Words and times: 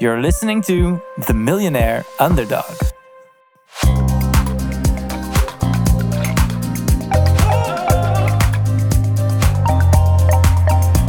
You're 0.00 0.22
listening 0.22 0.62
to 0.62 0.98
The 1.28 1.34
Millionaire 1.34 2.06
Underdog. 2.18 2.64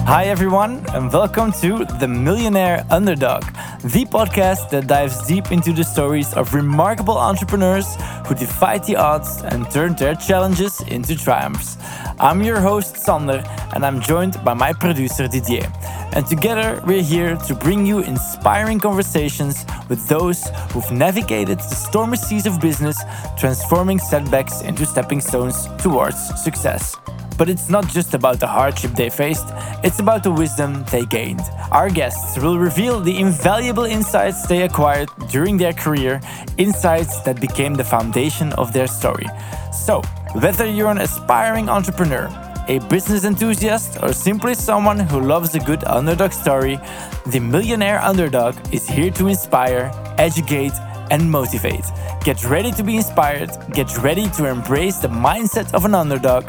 Hi, 0.04 0.26
everyone, 0.26 0.86
and 0.94 1.10
welcome 1.10 1.54
to 1.62 1.86
The 2.02 2.08
Millionaire 2.10 2.86
Underdog, 2.90 3.44
the 3.80 4.04
podcast 4.04 4.70
that 4.72 4.88
dives 4.88 5.26
deep 5.26 5.54
into 5.54 5.72
the 5.72 5.86
stories 5.86 6.34
of 6.34 6.54
remarkable 6.54 7.18
entrepreneurs 7.18 7.96
who 8.28 8.36
defied 8.36 8.84
the 8.84 8.98
odds 8.98 9.42
and 9.42 9.72
turned 9.72 10.00
their 10.00 10.16
challenges 10.16 10.82
into 10.82 11.16
triumphs. 11.16 11.78
I'm 12.22 12.44
your 12.44 12.60
host, 12.60 12.98
Sander, 12.98 13.44
and 13.74 13.84
I'm 13.84 14.00
joined 14.00 14.38
by 14.46 14.54
my 14.54 14.74
producer, 14.74 15.28
Didier. 15.28 15.74
And 16.14 16.24
together, 16.24 16.80
we're 16.86 17.02
here 17.02 17.36
to 17.48 17.56
bring 17.56 17.84
you 17.84 18.02
inspiring 18.02 18.80
conversations 18.80 19.66
with 19.90 20.08
those 20.08 20.44
who've 20.70 20.92
navigated 20.92 21.58
the 21.58 21.74
stormy 21.74 22.18
seas 22.18 22.46
of 22.46 22.62
business, 22.62 23.02
transforming 23.40 23.98
setbacks 23.98 24.62
into 24.62 24.86
stepping 24.86 25.20
stones 25.20 25.68
towards 25.80 26.20
success. 26.44 26.96
But 27.40 27.50
it's 27.50 27.72
not 27.72 27.88
just 27.88 28.14
about 28.14 28.40
the 28.40 28.46
hardship 28.46 28.92
they 28.92 29.10
faced, 29.10 29.48
it's 29.84 29.98
about 29.98 30.22
the 30.22 30.32
wisdom 30.32 30.86
they 30.92 31.08
gained. 31.08 31.42
Our 31.72 31.90
guests 31.90 32.38
will 32.38 32.60
reveal 32.60 33.00
the 33.00 33.18
invaluable 33.18 33.86
insights 33.86 34.46
they 34.46 34.62
acquired 34.62 35.10
during 35.32 35.58
their 35.58 35.74
career, 35.74 36.22
insights 36.60 37.20
that 37.22 37.42
became 37.42 37.74
the 37.74 37.84
foundation 37.84 38.54
of 38.54 38.74
their 38.74 38.86
story. 38.86 39.26
So, 39.74 40.04
whether 40.34 40.66
you're 40.66 40.92
an 40.92 41.00
aspiring 41.00 41.70
entrepreneur, 41.70 42.30
a 42.68 42.80
business 42.88 43.26
enthusiast, 43.26 43.98
or 44.02 44.14
simply 44.14 44.54
someone 44.54 45.00
who 45.00 45.20
loves 45.20 45.54
a 45.56 45.60
good 45.60 45.84
underdog 45.86 46.32
story, 46.32 46.80
the 47.28 47.40
Millionaire 47.40 48.00
Underdog 48.00 48.56
is 48.74 48.88
here 48.88 49.12
to 49.12 49.28
inspire, 49.28 49.92
educate, 50.18 50.74
and 51.10 51.30
motivate. 51.30 51.86
Get 52.24 52.44
ready 52.46 52.72
to 52.72 52.84
be 52.84 52.96
inspired, 52.96 53.52
get 53.74 53.98
ready 53.98 54.30
to 54.32 54.48
embrace 54.48 54.98
the 54.98 55.10
mindset 55.10 55.74
of 55.74 55.86
an 55.86 55.96
underdog 55.96 56.46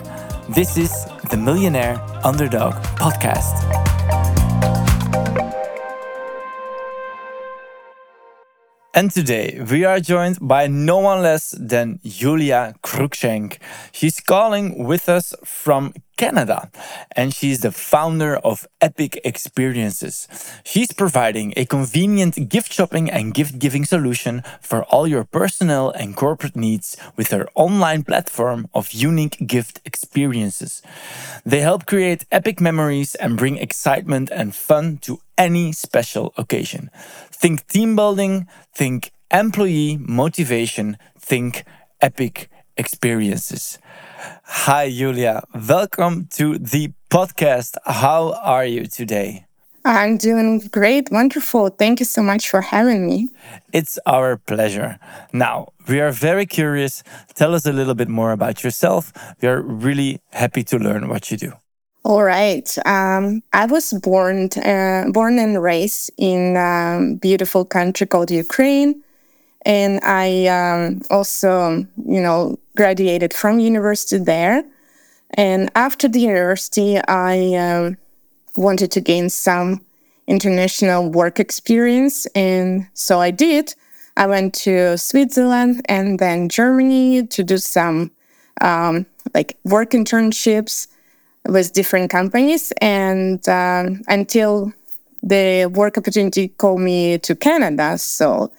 this 0.49 0.77
is 0.77 1.07
the 1.31 1.37
Millionaire 1.37 1.99
Underdog 2.25 2.75
Podcast. 2.99 3.72
And 8.95 9.11
today 9.11 9.59
we 9.71 9.87
are 9.87 10.01
joined 10.01 10.37
by 10.43 10.67
no 10.67 10.99
one 10.99 11.23
less 11.23 11.55
than 11.59 11.99
Yuliya 12.05 12.79
Cruikshank. 12.83 13.57
She's 13.91 14.21
calling 14.21 14.85
with 14.85 15.09
us 15.09 15.33
from 15.43 15.95
Canada, 16.19 16.71
and 17.17 17.33
she's 17.33 17.61
the 17.61 17.73
founder 17.73 18.37
of 18.37 18.67
Epic 18.83 19.19
Experiences. 19.25 20.29
She's 20.63 20.93
providing 20.93 21.55
a 21.57 21.65
convenient 21.65 22.51
gift 22.51 22.71
shopping 22.71 23.11
and 23.11 23.33
gift 23.33 23.59
giving 23.59 23.87
solution 23.87 24.43
for 24.61 24.85
all 24.85 25.09
your 25.09 25.25
personal 25.25 25.91
and 25.91 26.15
corporate 26.15 26.55
needs 26.55 26.99
with 27.17 27.31
her 27.31 27.49
online 27.55 28.03
platform 28.05 28.69
of 28.75 28.93
unique 28.93 29.47
gift 29.47 29.81
experiences. 29.87 30.83
They 31.47 31.61
help 31.61 31.87
create 31.87 32.27
epic 32.31 32.61
memories 32.61 33.15
and 33.15 33.39
bring 33.39 33.57
excitement 33.57 34.31
and 34.31 34.55
fun 34.55 34.99
to 34.99 35.19
any 35.39 35.73
special 35.73 36.33
occasion. 36.37 36.91
Think 37.43 37.67
team 37.67 37.97
building, 37.97 38.47
think 38.73 39.11
employee 39.33 39.99
motivation, 39.99 40.97
think 41.19 41.65
epic 42.01 42.49
experiences. 42.77 43.81
Hi, 44.45 44.89
Yuliya. 44.89 45.43
Welcome 45.69 46.29
to 46.35 46.57
the 46.57 46.93
podcast. 47.11 47.79
How 47.85 48.35
are 48.45 48.65
you 48.65 48.87
today? 48.87 49.47
I'm 49.85 50.19
doing 50.19 50.61
great, 50.71 51.11
wonderful. 51.11 51.71
Thank 51.71 51.99
you 51.99 52.07
so 52.07 52.23
much 52.23 52.49
for 52.49 52.61
having 52.61 53.09
me. 53.09 53.31
It's 53.73 53.99
our 54.07 54.37
pleasure. 54.37 55.01
Now, 55.33 55.73
we 55.89 55.99
are 55.99 56.13
very 56.13 56.47
curious. 56.47 57.03
Tell 57.35 57.57
us 57.57 57.67
a 57.67 57.73
little 57.73 57.97
bit 57.97 58.09
more 58.09 58.31
about 58.31 58.63
yourself. 58.63 59.13
We 59.41 59.49
are 59.49 59.61
really 59.61 60.21
happy 60.31 60.63
to 60.63 60.79
learn 60.79 61.09
what 61.09 61.33
you 61.33 61.37
do. 61.37 61.55
All 62.05 62.25
right. 62.25 62.77
Um, 62.85 63.45
I 63.53 63.67
was 63.67 63.93
born 63.93 64.49
uh, 64.57 65.05
born 65.13 65.39
and 65.39 65.63
raised 65.63 66.11
in 66.19 66.57
a 66.57 67.15
beautiful 67.21 67.65
country 67.65 68.09
called 68.09 68.31
Ukraine, 68.33 69.03
and 69.65 70.01
I 70.03 70.47
um, 70.49 71.03
also, 71.11 71.87
you 72.05 72.21
know, 72.21 72.59
graduated 72.77 73.33
from 73.33 73.61
university 73.61 74.19
there. 74.19 74.65
And 75.35 75.71
after 75.77 76.09
the 76.09 76.19
university, 76.19 76.99
I 77.07 77.55
um, 77.55 77.97
wanted 78.57 78.91
to 78.93 79.01
gain 79.01 79.31
some 79.31 79.81
international 80.27 81.09
work 81.09 81.39
experience, 81.39 82.27
and 82.35 82.89
so 82.95 83.21
I 83.21 83.31
did. 83.31 83.77
I 84.17 84.27
went 84.27 84.55
to 84.67 84.99
Switzerland 84.99 85.83
and 85.89 86.19
then 86.19 86.49
Germany 86.49 87.29
to 87.29 87.45
do 87.45 87.59
some 87.59 88.11
um, 88.61 89.07
like 89.35 89.57
work 89.65 89.93
internships 89.93 90.89
with 91.47 91.73
different 91.73 92.11
companies. 92.11 92.73
And 92.81 93.47
um, 93.49 94.03
until 94.09 94.73
the 95.23 95.67
work 95.67 95.97
opportunity 95.97 96.49
called 96.49 96.81
me 96.81 97.19
to 97.19 97.35
Canada. 97.35 97.97
So 97.99 98.51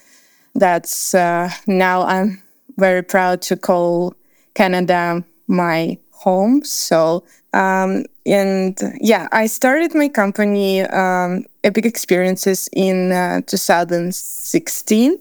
that's 0.56 1.14
uh, 1.14 1.50
now 1.68 2.04
I'm 2.04 2.42
very 2.78 3.04
proud 3.04 3.42
to 3.44 3.58
call 3.58 4.16
Canada 4.54 5.24
my 5.48 5.98
home. 6.12 6.64
So, 6.64 7.24
um, 7.54 8.06
and 8.26 8.80
yeah, 9.02 9.28
I 9.32 9.48
started 9.48 9.94
my 9.94 10.08
company, 10.08 10.82
um, 10.82 11.46
Epic 11.64 11.86
Experiences, 11.86 12.70
in 12.72 13.12
uh, 13.12 13.42
2016. 13.46 15.20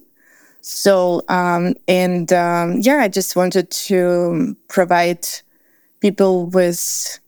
So, 0.61 1.23
um, 1.29 1.75
and 1.89 2.33
um, 2.33 2.79
yeah, 2.81 2.99
I 2.99 3.09
just 3.09 3.35
wanted 3.35 3.71
to 3.71 4.57
provide 4.69 5.27
people 6.01 6.47
with 6.47 7.19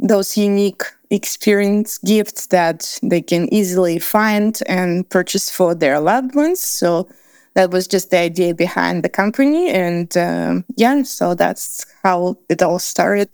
those 0.00 0.36
unique 0.36 0.82
experience 1.10 1.98
gifts 1.98 2.46
that 2.48 2.98
they 3.02 3.20
can 3.20 3.52
easily 3.52 3.98
find 3.98 4.60
and 4.66 5.08
purchase 5.08 5.50
for 5.50 5.74
their 5.74 6.00
loved 6.00 6.34
ones. 6.34 6.60
So 6.60 7.08
that 7.54 7.70
was 7.70 7.86
just 7.86 8.10
the 8.10 8.18
idea 8.18 8.54
behind 8.54 9.02
the 9.02 9.08
company. 9.08 9.68
And 9.70 10.16
um, 10.16 10.64
yeah, 10.76 11.02
so 11.02 11.34
that's 11.34 11.84
how 12.02 12.38
it 12.48 12.62
all 12.62 12.78
started. 12.78 13.28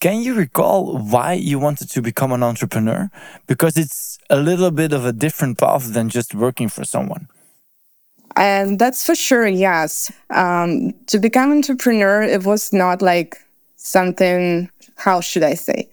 Can 0.00 0.22
you 0.22 0.34
recall 0.34 0.96
why 0.96 1.32
you 1.32 1.58
wanted 1.58 1.90
to 1.90 2.00
become 2.00 2.30
an 2.30 2.44
entrepreneur? 2.44 3.10
Because 3.48 3.76
it's 3.76 4.18
a 4.30 4.36
little 4.36 4.70
bit 4.70 4.92
of 4.92 5.04
a 5.04 5.12
different 5.12 5.58
path 5.58 5.92
than 5.92 6.08
just 6.08 6.34
working 6.34 6.68
for 6.68 6.84
someone. 6.84 7.26
And 8.36 8.78
that's 8.78 9.04
for 9.04 9.16
sure, 9.16 9.48
yes. 9.48 10.12
Um, 10.30 10.92
to 11.06 11.18
become 11.18 11.50
an 11.50 11.56
entrepreneur, 11.56 12.22
it 12.22 12.44
was 12.44 12.72
not 12.72 13.02
like 13.02 13.38
something, 13.74 14.70
how 14.94 15.20
should 15.20 15.42
I 15.42 15.54
say? 15.54 15.90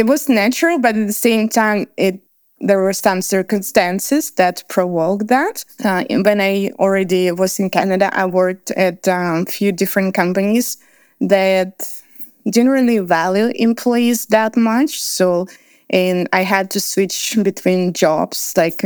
It 0.00 0.06
was 0.06 0.30
natural, 0.30 0.78
but 0.78 0.96
at 0.96 1.06
the 1.06 1.12
same 1.12 1.48
time, 1.48 1.86
it 1.98 2.20
there 2.62 2.80
were 2.82 2.92
some 2.92 3.22
circumstances 3.22 4.32
that 4.32 4.64
provoked 4.68 5.28
that. 5.28 5.64
Uh, 5.82 6.04
when 6.24 6.40
I 6.42 6.70
already 6.78 7.32
was 7.32 7.58
in 7.58 7.70
Canada, 7.70 8.10
I 8.12 8.26
worked 8.26 8.70
at 8.72 9.06
a 9.08 9.16
um, 9.16 9.46
few 9.46 9.72
different 9.72 10.14
companies 10.14 10.76
that 11.22 11.72
didn't 12.44 12.70
really 12.70 12.98
value 12.98 13.50
employees 13.54 14.26
that 14.26 14.56
much. 14.56 15.00
So, 15.00 15.46
and 15.88 16.28
I 16.34 16.42
had 16.42 16.70
to 16.72 16.80
switch 16.80 17.38
between 17.42 17.92
jobs 17.92 18.54
like 18.56 18.82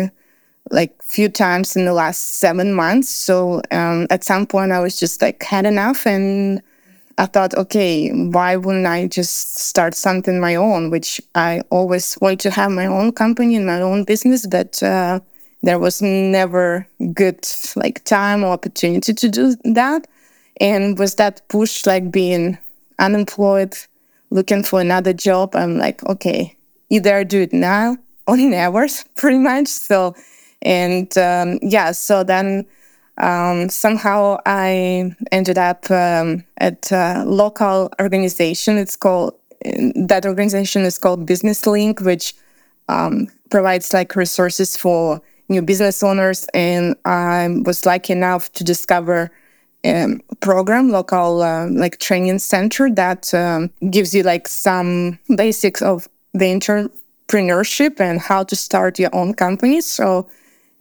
like 0.70 1.02
few 1.02 1.28
times 1.28 1.76
in 1.76 1.84
the 1.84 1.92
last 1.92 2.38
seven 2.40 2.72
months. 2.72 3.08
So 3.08 3.60
um, 3.70 4.06
at 4.10 4.24
some 4.24 4.46
point, 4.46 4.72
I 4.72 4.80
was 4.80 4.98
just 4.98 5.20
like 5.22 5.42
had 5.42 5.66
enough 5.66 6.06
and 6.06 6.62
I 7.16 7.26
thought, 7.26 7.54
okay, 7.54 8.10
why 8.10 8.56
wouldn't 8.56 8.86
I 8.86 9.06
just 9.06 9.58
start 9.58 9.94
something 9.94 10.40
my 10.40 10.56
own? 10.56 10.90
Which 10.90 11.20
I 11.34 11.62
always 11.70 12.18
wanted 12.20 12.40
to 12.40 12.50
have 12.50 12.72
my 12.72 12.86
own 12.86 13.12
company 13.12 13.54
and 13.56 13.66
my 13.66 13.80
own 13.80 14.04
business, 14.04 14.46
but 14.46 14.82
uh, 14.82 15.20
there 15.62 15.78
was 15.78 16.02
never 16.02 16.86
good 17.12 17.46
like 17.76 18.02
time 18.04 18.42
or 18.42 18.48
opportunity 18.48 19.14
to 19.14 19.28
do 19.28 19.54
that. 19.64 20.06
And 20.60 20.98
with 20.98 21.16
that 21.16 21.46
push, 21.48 21.86
like 21.86 22.10
being 22.10 22.58
unemployed, 22.98 23.74
looking 24.30 24.64
for 24.64 24.80
another 24.80 25.12
job, 25.12 25.54
I'm 25.54 25.78
like, 25.78 26.04
okay, 26.04 26.56
either 26.90 27.16
I 27.16 27.24
do 27.24 27.42
it 27.42 27.52
now 27.52 27.96
or 28.26 28.36
never, 28.36 28.86
pretty 29.14 29.38
much. 29.38 29.68
So, 29.68 30.14
and 30.62 31.16
um, 31.18 31.58
yeah, 31.62 31.92
so 31.92 32.24
then 32.24 32.66
um, 33.18 33.68
somehow 33.68 34.38
I 34.46 35.14
ended 35.30 35.58
up 35.58 35.90
um, 35.90 36.44
at 36.58 36.90
a 36.90 37.24
local 37.26 37.92
organization. 38.00 38.78
It's 38.78 38.96
called 38.96 39.34
that 39.62 40.26
organization 40.26 40.82
is 40.82 40.98
called 40.98 41.26
Business 41.26 41.66
Link, 41.66 42.00
which 42.00 42.34
um, 42.88 43.28
provides 43.50 43.92
like 43.92 44.14
resources 44.16 44.76
for 44.76 45.22
new 45.48 45.62
business 45.62 46.02
owners. 46.02 46.46
And 46.54 46.96
I 47.04 47.48
was 47.64 47.86
lucky 47.86 48.12
enough 48.12 48.52
to 48.52 48.64
discover 48.64 49.30
a 49.84 50.18
program, 50.40 50.90
local 50.90 51.42
uh, 51.42 51.68
like 51.68 51.98
training 51.98 52.38
center 52.38 52.90
that 52.90 53.32
um, 53.34 53.70
gives 53.90 54.14
you 54.14 54.22
like 54.22 54.48
some 54.48 55.18
basics 55.36 55.82
of 55.82 56.08
the 56.32 56.46
entrepreneurship 56.46 58.00
and 58.00 58.20
how 58.20 58.42
to 58.44 58.56
start 58.56 58.98
your 58.98 59.14
own 59.14 59.34
company. 59.34 59.80
So 59.80 60.28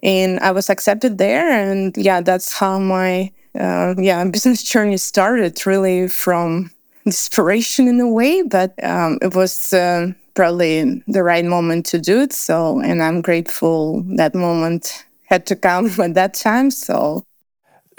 and 0.03 0.39
I 0.41 0.51
was 0.51 0.69
accepted 0.69 1.17
there. 1.17 1.50
And 1.50 1.95
yeah, 1.97 2.21
that's 2.21 2.53
how 2.53 2.77
my 2.77 3.31
uh, 3.59 3.95
yeah 3.97 4.23
business 4.31 4.61
journey 4.61 4.97
started. 4.97 5.65
Really 5.65 6.07
from 6.07 6.71
desperation 7.05 7.88
in 7.88 8.00
a 8.00 8.07
way, 8.07 8.44
but 8.44 8.71
um, 8.83 9.17
it 9.21 9.33
was 9.33 9.73
uh, 9.73 10.11
probably 10.35 11.03
the 11.07 11.23
right 11.23 11.45
moment 11.45 11.85
to 11.88 12.00
do 12.00 12.21
it. 12.21 12.33
So, 12.33 12.79
and 12.79 13.01
I'm 13.01 13.21
grateful 13.21 14.03
that 14.15 14.35
moment 14.35 15.05
had 15.25 15.45
to 15.47 15.55
come 15.55 15.89
at 16.00 16.13
that 16.13 16.33
time. 16.33 16.71
So. 16.71 17.25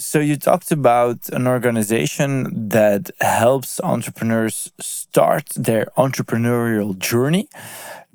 So 0.01 0.19
you 0.19 0.35
talked 0.37 0.73
about 0.73 1.29
an 1.29 1.47
organization 1.47 2.69
that 2.71 3.13
helps 3.21 3.81
entrepreneurs 3.81 4.73
start 4.81 5.51
their 5.55 5.87
entrepreneurial 5.97 6.99
journey. 6.99 7.49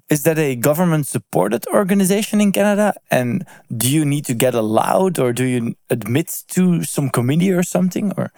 Is 0.10 0.24
that 0.24 0.40
a 0.40 0.56
government 0.56 1.06
supported 1.08 1.68
organization 1.68 2.42
in 2.42 2.52
Canada? 2.52 2.96
And 3.12 3.46
do 3.76 3.90
you 3.90 4.06
need 4.06 4.26
to 4.26 4.34
get 4.34 4.56
allowed 4.56 5.20
or 5.20 5.34
do 5.34 5.46
you 5.46 5.76
admit 5.90 6.44
to 6.50 6.84
some 6.84 7.10
committee 7.10 7.52
or 7.52 7.64
something 7.64 8.14
or 8.18 8.32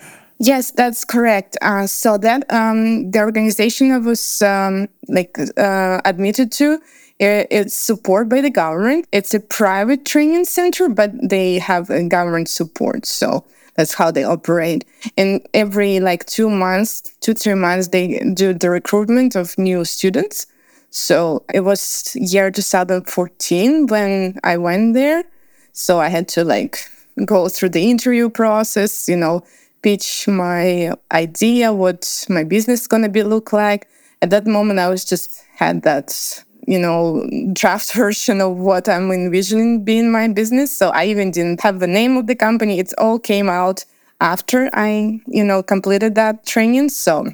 Yes, 0.43 0.71
that's 0.71 1.05
correct. 1.05 1.55
Uh, 1.61 1.85
so 1.85 2.17
that 2.17 2.51
um, 2.51 3.11
the 3.11 3.19
organization 3.19 3.91
I 3.91 3.99
was 3.99 4.41
um, 4.41 4.87
like 5.07 5.37
uh, 5.55 6.01
admitted 6.03 6.51
to, 6.53 6.81
it, 7.19 7.47
it's 7.51 7.75
supported 7.75 8.27
by 8.27 8.41
the 8.41 8.49
government. 8.49 9.07
It's 9.11 9.35
a 9.35 9.39
private 9.39 10.03
training 10.03 10.45
center, 10.45 10.89
but 10.89 11.11
they 11.21 11.59
have 11.59 11.89
government 12.09 12.49
support. 12.49 13.05
So 13.05 13.45
that's 13.75 13.93
how 13.93 14.09
they 14.09 14.23
operate. 14.23 14.83
And 15.15 15.47
every 15.53 15.99
like 15.99 16.25
two 16.25 16.49
months, 16.49 17.01
two 17.21 17.35
three 17.35 17.53
months, 17.53 17.89
they 17.89 18.19
do 18.33 18.51
the 18.53 18.71
recruitment 18.71 19.35
of 19.35 19.55
new 19.59 19.85
students. 19.85 20.47
So 20.91 21.45
it 21.53 21.61
was 21.61 22.15
year 22.15 22.51
2014 22.51 23.87
when 23.87 24.37
I 24.43 24.57
went 24.57 24.93
there. 24.93 25.23
So 25.71 25.99
I 25.99 26.09
had 26.09 26.27
to 26.29 26.43
like 26.43 26.85
go 27.25 27.47
through 27.47 27.69
the 27.69 27.89
interview 27.89 28.29
process, 28.29 29.07
you 29.07 29.15
know, 29.15 29.41
pitch 29.81 30.27
my 30.27 30.93
idea, 31.11 31.73
what 31.73 32.25
my 32.29 32.43
business 32.43 32.81
is 32.81 32.87
gonna 32.87 33.09
be 33.09 33.23
look 33.23 33.53
like. 33.53 33.87
At 34.21 34.29
that 34.31 34.45
moment, 34.45 34.79
I 34.79 34.89
was 34.89 35.05
just 35.05 35.43
had 35.55 35.81
that 35.83 36.43
you 36.67 36.77
know 36.77 37.27
draft 37.53 37.93
version 37.95 38.41
of 38.41 38.57
what 38.57 38.89
I'm 38.89 39.11
envisioning 39.11 39.85
being 39.85 40.11
my 40.11 40.27
business. 40.27 40.75
So 40.75 40.89
I 40.89 41.05
even 41.05 41.31
didn't 41.31 41.61
have 41.61 41.79
the 41.79 41.87
name 41.87 42.17
of 42.17 42.27
the 42.27 42.35
company. 42.35 42.79
It 42.79 42.93
all 42.97 43.17
came 43.17 43.49
out 43.49 43.85
after 44.19 44.69
I 44.73 45.21
you 45.25 45.43
know 45.45 45.63
completed 45.63 46.15
that 46.15 46.45
training. 46.45 46.89
So, 46.89 47.27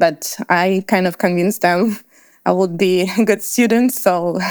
but 0.00 0.36
I 0.48 0.84
kind 0.88 1.06
of 1.06 1.18
convinced 1.18 1.62
them 1.62 1.96
I 2.46 2.52
would 2.52 2.78
be 2.78 3.10
a 3.18 3.24
good 3.24 3.42
student. 3.42 3.92
So 3.92 4.38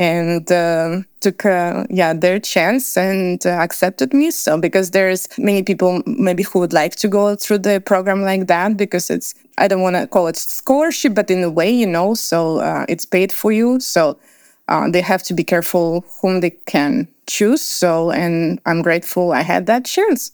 and 0.00 0.50
uh, 0.50 1.02
took 1.20 1.44
uh, 1.44 1.84
yeah 1.90 2.14
their 2.14 2.40
chance 2.40 2.96
and 2.96 3.44
uh, 3.46 3.50
accepted 3.50 4.14
me. 4.14 4.30
So 4.30 4.58
because 4.58 4.92
there's 4.92 5.28
many 5.36 5.62
people 5.62 6.02
maybe 6.06 6.42
who 6.42 6.58
would 6.60 6.72
like 6.72 6.96
to 6.96 7.08
go 7.08 7.36
through 7.36 7.58
the 7.58 7.80
program 7.80 8.22
like 8.22 8.46
that 8.46 8.78
because 8.78 9.10
it's 9.10 9.34
i 9.58 9.68
don't 9.68 9.82
want 9.82 9.96
to 9.96 10.06
call 10.06 10.26
it 10.26 10.36
scholarship 10.36 11.14
but 11.14 11.30
in 11.30 11.42
a 11.42 11.50
way 11.50 11.70
you 11.70 11.86
know 11.86 12.14
so 12.14 12.60
uh, 12.60 12.86
it's 12.88 13.04
paid 13.04 13.30
for 13.30 13.52
you. 13.52 13.78
So 13.80 14.18
uh, 14.68 14.88
they 14.90 15.02
have 15.02 15.22
to 15.24 15.34
be 15.34 15.44
careful 15.44 16.04
whom 16.22 16.40
they 16.40 16.50
can 16.66 17.06
choose. 17.26 17.62
So 17.62 18.10
and 18.10 18.58
i'm 18.64 18.80
grateful 18.82 19.32
i 19.32 19.42
had 19.42 19.66
that 19.66 19.84
chance. 19.84 20.32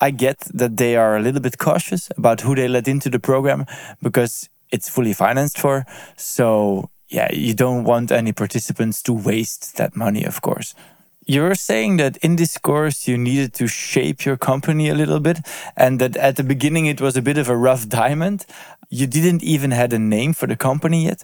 I 0.00 0.10
get 0.10 0.40
that 0.52 0.76
they 0.76 0.96
are 0.96 1.16
a 1.16 1.20
little 1.20 1.40
bit 1.40 1.58
cautious 1.58 2.10
about 2.18 2.40
who 2.40 2.56
they 2.56 2.66
let 2.66 2.88
into 2.88 3.08
the 3.08 3.20
program 3.20 3.66
because 4.02 4.48
it's 4.72 4.88
fully 4.88 5.12
financed 5.12 5.58
for. 5.58 5.84
So 6.16 6.90
yeah, 7.08 7.28
you 7.32 7.54
don't 7.54 7.84
want 7.84 8.10
any 8.10 8.32
participants 8.32 9.02
to 9.02 9.12
waste 9.12 9.76
that 9.76 9.94
money, 9.94 10.24
of 10.24 10.40
course. 10.40 10.74
You're 11.24 11.54
saying 11.54 11.98
that 11.98 12.16
in 12.16 12.34
this 12.36 12.58
course 12.58 13.06
you 13.06 13.16
needed 13.16 13.52
to 13.54 13.68
shape 13.68 14.24
your 14.24 14.36
company 14.36 14.88
a 14.88 14.94
little 14.94 15.20
bit 15.20 15.38
and 15.76 16.00
that 16.00 16.16
at 16.16 16.36
the 16.36 16.42
beginning 16.42 16.86
it 16.86 17.00
was 17.00 17.16
a 17.16 17.22
bit 17.22 17.38
of 17.38 17.48
a 17.48 17.56
rough 17.56 17.88
diamond. 17.88 18.44
You 18.88 19.06
didn't 19.06 19.42
even 19.44 19.70
had 19.70 19.92
a 19.92 19.98
name 20.00 20.32
for 20.32 20.48
the 20.48 20.56
company 20.56 21.04
yet. 21.04 21.22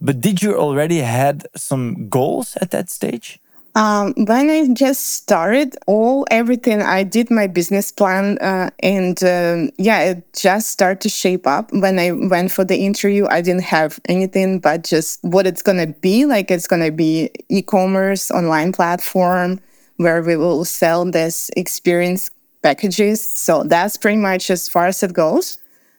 But 0.00 0.20
did 0.20 0.42
you 0.42 0.56
already 0.56 0.98
had 0.98 1.46
some 1.54 2.08
goals 2.08 2.56
at 2.60 2.70
that 2.72 2.90
stage? 2.90 3.38
Um, 3.76 4.14
when 4.16 4.48
I 4.48 4.68
just 4.72 5.06
started, 5.08 5.76
all 5.86 6.26
everything 6.30 6.80
I 6.80 7.02
did 7.02 7.30
my 7.30 7.46
business 7.46 7.92
plan, 7.92 8.38
uh, 8.38 8.70
and 8.80 9.22
um, 9.22 9.70
yeah, 9.76 10.00
it 10.00 10.32
just 10.32 10.70
started 10.70 11.02
to 11.02 11.10
shape 11.10 11.46
up. 11.46 11.70
When 11.74 11.98
I 11.98 12.12
went 12.12 12.52
for 12.52 12.64
the 12.64 12.78
interview, 12.78 13.26
I 13.26 13.42
didn't 13.42 13.64
have 13.64 14.00
anything 14.06 14.60
but 14.60 14.82
just 14.82 15.22
what 15.22 15.46
it's 15.46 15.62
gonna 15.62 15.88
be. 15.88 16.24
Like 16.24 16.50
it's 16.50 16.66
gonna 16.66 16.90
be 16.90 17.30
e-commerce 17.50 18.30
online 18.30 18.72
platform 18.72 19.60
where 19.98 20.22
we 20.22 20.36
will 20.36 20.64
sell 20.64 21.04
this 21.04 21.50
experience 21.54 22.30
packages. 22.62 23.22
So 23.22 23.62
that's 23.62 23.98
pretty 23.98 24.16
much 24.18 24.50
as 24.50 24.70
far 24.70 24.86
as 24.86 25.02
it 25.02 25.12
goes. 25.12 25.58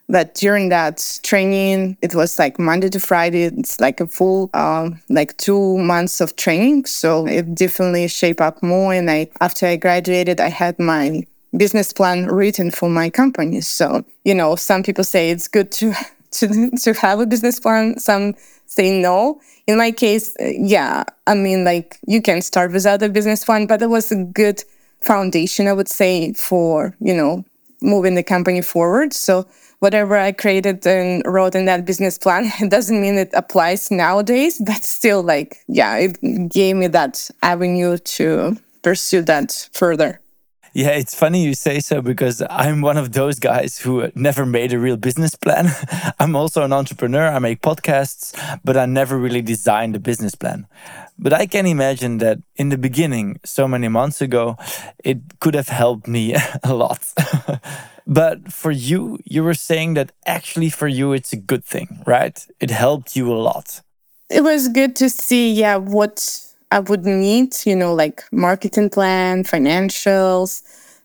But 0.09 0.35
during 0.35 0.69
that 0.69 1.19
training, 1.23 1.97
it 2.01 2.15
was 2.15 2.39
like 2.39 2.57
Monday 2.57 2.89
to 2.89 2.99
Friday. 2.99 3.43
It's 3.43 3.79
like 3.81 3.99
a 3.99 4.07
full, 4.07 4.49
uh, 4.53 4.91
like 5.09 5.35
two 5.37 5.77
months 5.79 6.21
of 6.21 6.35
training. 6.37 6.85
So 6.85 7.27
it 7.27 7.53
definitely 7.53 8.07
shaped 8.07 8.39
up 8.39 8.63
more. 8.63 8.93
And 8.93 9.11
I, 9.11 9.27
after 9.41 9.65
I 9.65 9.75
graduated, 9.75 10.39
I 10.39 10.47
had 10.47 10.79
my 10.79 11.23
business 11.55 11.91
plan 11.91 12.27
written 12.27 12.71
for 12.71 12.89
my 12.89 13.09
company. 13.09 13.59
So, 13.61 14.05
you 14.23 14.33
know, 14.33 14.55
some 14.55 14.81
people 14.81 15.03
say 15.03 15.29
it's 15.29 15.49
good 15.49 15.71
to, 15.73 15.93
to, 16.31 16.71
to 16.71 16.93
have 16.93 17.19
a 17.19 17.25
business 17.25 17.59
plan. 17.59 17.99
Some 17.99 18.35
say 18.65 19.01
no. 19.01 19.41
In 19.65 19.77
my 19.77 19.91
case, 19.91 20.33
uh, 20.39 20.45
yeah, 20.57 21.03
I 21.25 21.33
mean, 21.33 21.65
like 21.65 21.99
you 22.07 22.21
can 22.21 22.41
start 22.41 22.71
without 22.71 23.03
a 23.03 23.09
business 23.09 23.43
plan, 23.43 23.67
but 23.67 23.81
it 23.81 23.89
was 23.89 24.09
a 24.11 24.23
good 24.23 24.63
foundation, 25.01 25.67
I 25.67 25.73
would 25.73 25.89
say, 25.89 26.31
for, 26.33 26.95
you 27.01 27.13
know, 27.13 27.43
moving 27.81 28.15
the 28.15 28.23
company 28.23 28.61
forward. 28.61 29.13
So 29.13 29.45
whatever 29.79 30.17
I 30.17 30.31
created 30.31 30.85
and 30.85 31.23
wrote 31.25 31.55
in 31.55 31.65
that 31.65 31.85
business 31.85 32.17
plan, 32.17 32.51
it 32.59 32.69
doesn't 32.69 32.99
mean 33.01 33.17
it 33.17 33.31
applies 33.33 33.91
nowadays, 33.91 34.61
but 34.65 34.83
still, 34.83 35.23
like, 35.23 35.63
yeah, 35.67 35.97
it 35.97 36.49
gave 36.49 36.75
me 36.75 36.87
that 36.87 37.29
avenue 37.41 37.97
to 37.97 38.57
pursue 38.81 39.21
that 39.23 39.69
further. 39.73 40.21
Yeah, 40.73 40.91
it's 40.91 41.15
funny 41.15 41.43
you 41.43 41.55
say 41.55 41.79
so 41.79 42.03
because 42.03 42.43
I'm 42.51 42.81
one 42.81 42.97
of 42.97 43.13
those 43.13 43.39
guys 43.39 43.79
who 43.79 44.11
never 44.13 44.45
made 44.45 44.73
a 44.73 44.77
real 44.77 44.95
business 44.97 45.33
plan. 45.33 45.69
I'm 46.19 46.35
also 46.35 46.61
an 46.63 46.71
entrepreneur. 46.71 47.27
I 47.29 47.39
make 47.39 47.61
podcasts, 47.61 48.31
but 48.63 48.77
I 48.77 48.85
never 48.85 49.17
really 49.17 49.41
designed 49.41 49.95
a 49.95 49.99
business 49.99 50.35
plan. 50.35 50.67
But 51.17 51.33
I 51.33 51.47
can 51.47 51.65
imagine 51.65 52.19
that 52.19 52.37
in 52.57 52.69
the 52.69 52.77
beginning, 52.77 53.39
so 53.43 53.67
many 53.67 53.87
months 53.87 54.21
ago, 54.21 54.55
it 55.03 55.39
could 55.39 55.55
have 55.55 55.69
helped 55.69 56.07
me 56.07 56.35
a 56.63 56.75
lot. 56.75 57.11
But 58.07 58.51
for 58.53 58.71
you, 58.71 59.19
you 59.25 59.43
were 59.43 59.53
saying 59.53 59.95
that 59.95 60.13
actually 60.25 60.69
for 60.69 60.87
you, 60.87 61.11
it's 61.11 61.33
a 61.33 61.37
good 61.37 61.65
thing, 61.65 62.01
right? 62.07 62.39
It 62.59 62.71
helped 62.71 63.15
you 63.15 63.31
a 63.31 63.35
lot. 63.35 63.81
It 64.29 64.41
was 64.41 64.69
good 64.69 64.95
to 64.97 65.09
see, 65.09 65.51
yeah, 65.53 65.75
what 65.75 66.41
I 66.71 66.79
would 66.79 67.05
need, 67.05 67.55
you 67.65 67.75
know, 67.75 67.93
like 67.93 68.23
marketing 68.31 68.89
plan, 68.89 69.43
financials. 69.43 70.63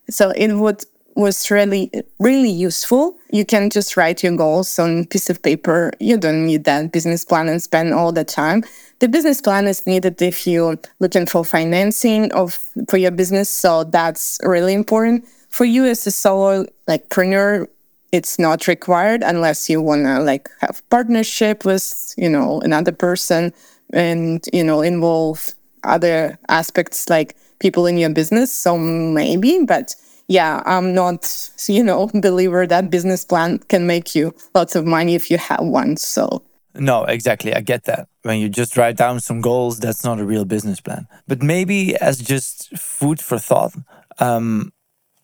So 0.08 0.30
it 0.30 0.54
would 0.54 0.84
was 1.14 1.50
really 1.50 1.90
really 2.18 2.50
useful. 2.50 3.18
You 3.30 3.44
can 3.44 3.68
just 3.68 3.96
write 3.96 4.22
your 4.22 4.34
goals 4.34 4.78
on 4.78 5.06
piece 5.06 5.28
of 5.28 5.42
paper. 5.42 5.92
You 6.00 6.16
don't 6.16 6.46
need 6.46 6.64
that 6.64 6.90
business 6.90 7.24
plan 7.24 7.48
and 7.48 7.62
spend 7.62 7.92
all 7.92 8.12
the 8.12 8.24
time. 8.24 8.64
The 9.00 9.08
business 9.08 9.40
plan 9.40 9.66
is 9.66 9.86
needed 9.86 10.22
if 10.22 10.46
you're 10.46 10.78
looking 11.00 11.26
for 11.26 11.44
financing 11.44 12.32
of 12.32 12.58
for 12.88 12.96
your 12.96 13.10
business. 13.10 13.50
So 13.50 13.84
that's 13.84 14.38
really 14.42 14.74
important. 14.74 15.26
For 15.52 15.66
you 15.66 15.84
as 15.84 16.06
a 16.06 16.10
solo 16.10 16.64
like 16.88 17.10
preneur, 17.10 17.68
it's 18.10 18.38
not 18.38 18.66
required 18.66 19.22
unless 19.22 19.68
you 19.68 19.82
wanna 19.82 20.20
like 20.20 20.50
have 20.60 20.82
partnership 20.88 21.64
with, 21.66 22.14
you 22.16 22.28
know, 22.28 22.60
another 22.60 22.92
person 22.92 23.52
and 23.92 24.42
you 24.50 24.64
know 24.64 24.80
involve 24.80 25.52
other 25.84 26.38
aspects 26.48 27.10
like 27.10 27.36
people 27.58 27.86
in 27.86 27.98
your 27.98 28.10
business. 28.10 28.50
So 28.50 28.78
maybe 28.78 29.64
but 29.66 29.94
yeah 30.28 30.62
i'm 30.66 30.94
not 30.94 31.50
you 31.68 31.82
know 31.82 32.08
believer 32.14 32.64
that 32.64 32.90
business 32.90 33.24
plan 33.24 33.58
can 33.58 33.88
make 33.88 34.14
you 34.14 34.32
lots 34.54 34.76
of 34.76 34.86
money 34.86 35.16
if 35.16 35.30
you 35.30 35.36
have 35.36 35.60
one 35.60 35.96
so. 35.96 36.42
No 36.74 37.04
exactly. 37.04 37.54
I 37.54 37.60
get 37.60 37.84
that. 37.84 38.08
When 38.22 38.40
you 38.40 38.48
just 38.48 38.78
write 38.78 38.96
down 38.96 39.20
some 39.20 39.42
goals 39.42 39.78
that's 39.78 40.04
not 40.04 40.18
a 40.18 40.24
real 40.24 40.46
business 40.46 40.80
plan. 40.80 41.06
But 41.28 41.42
maybe 41.42 41.94
as 41.96 42.16
just 42.18 42.78
food 42.78 43.20
for 43.20 43.38
thought 43.38 43.74
um, 44.18 44.72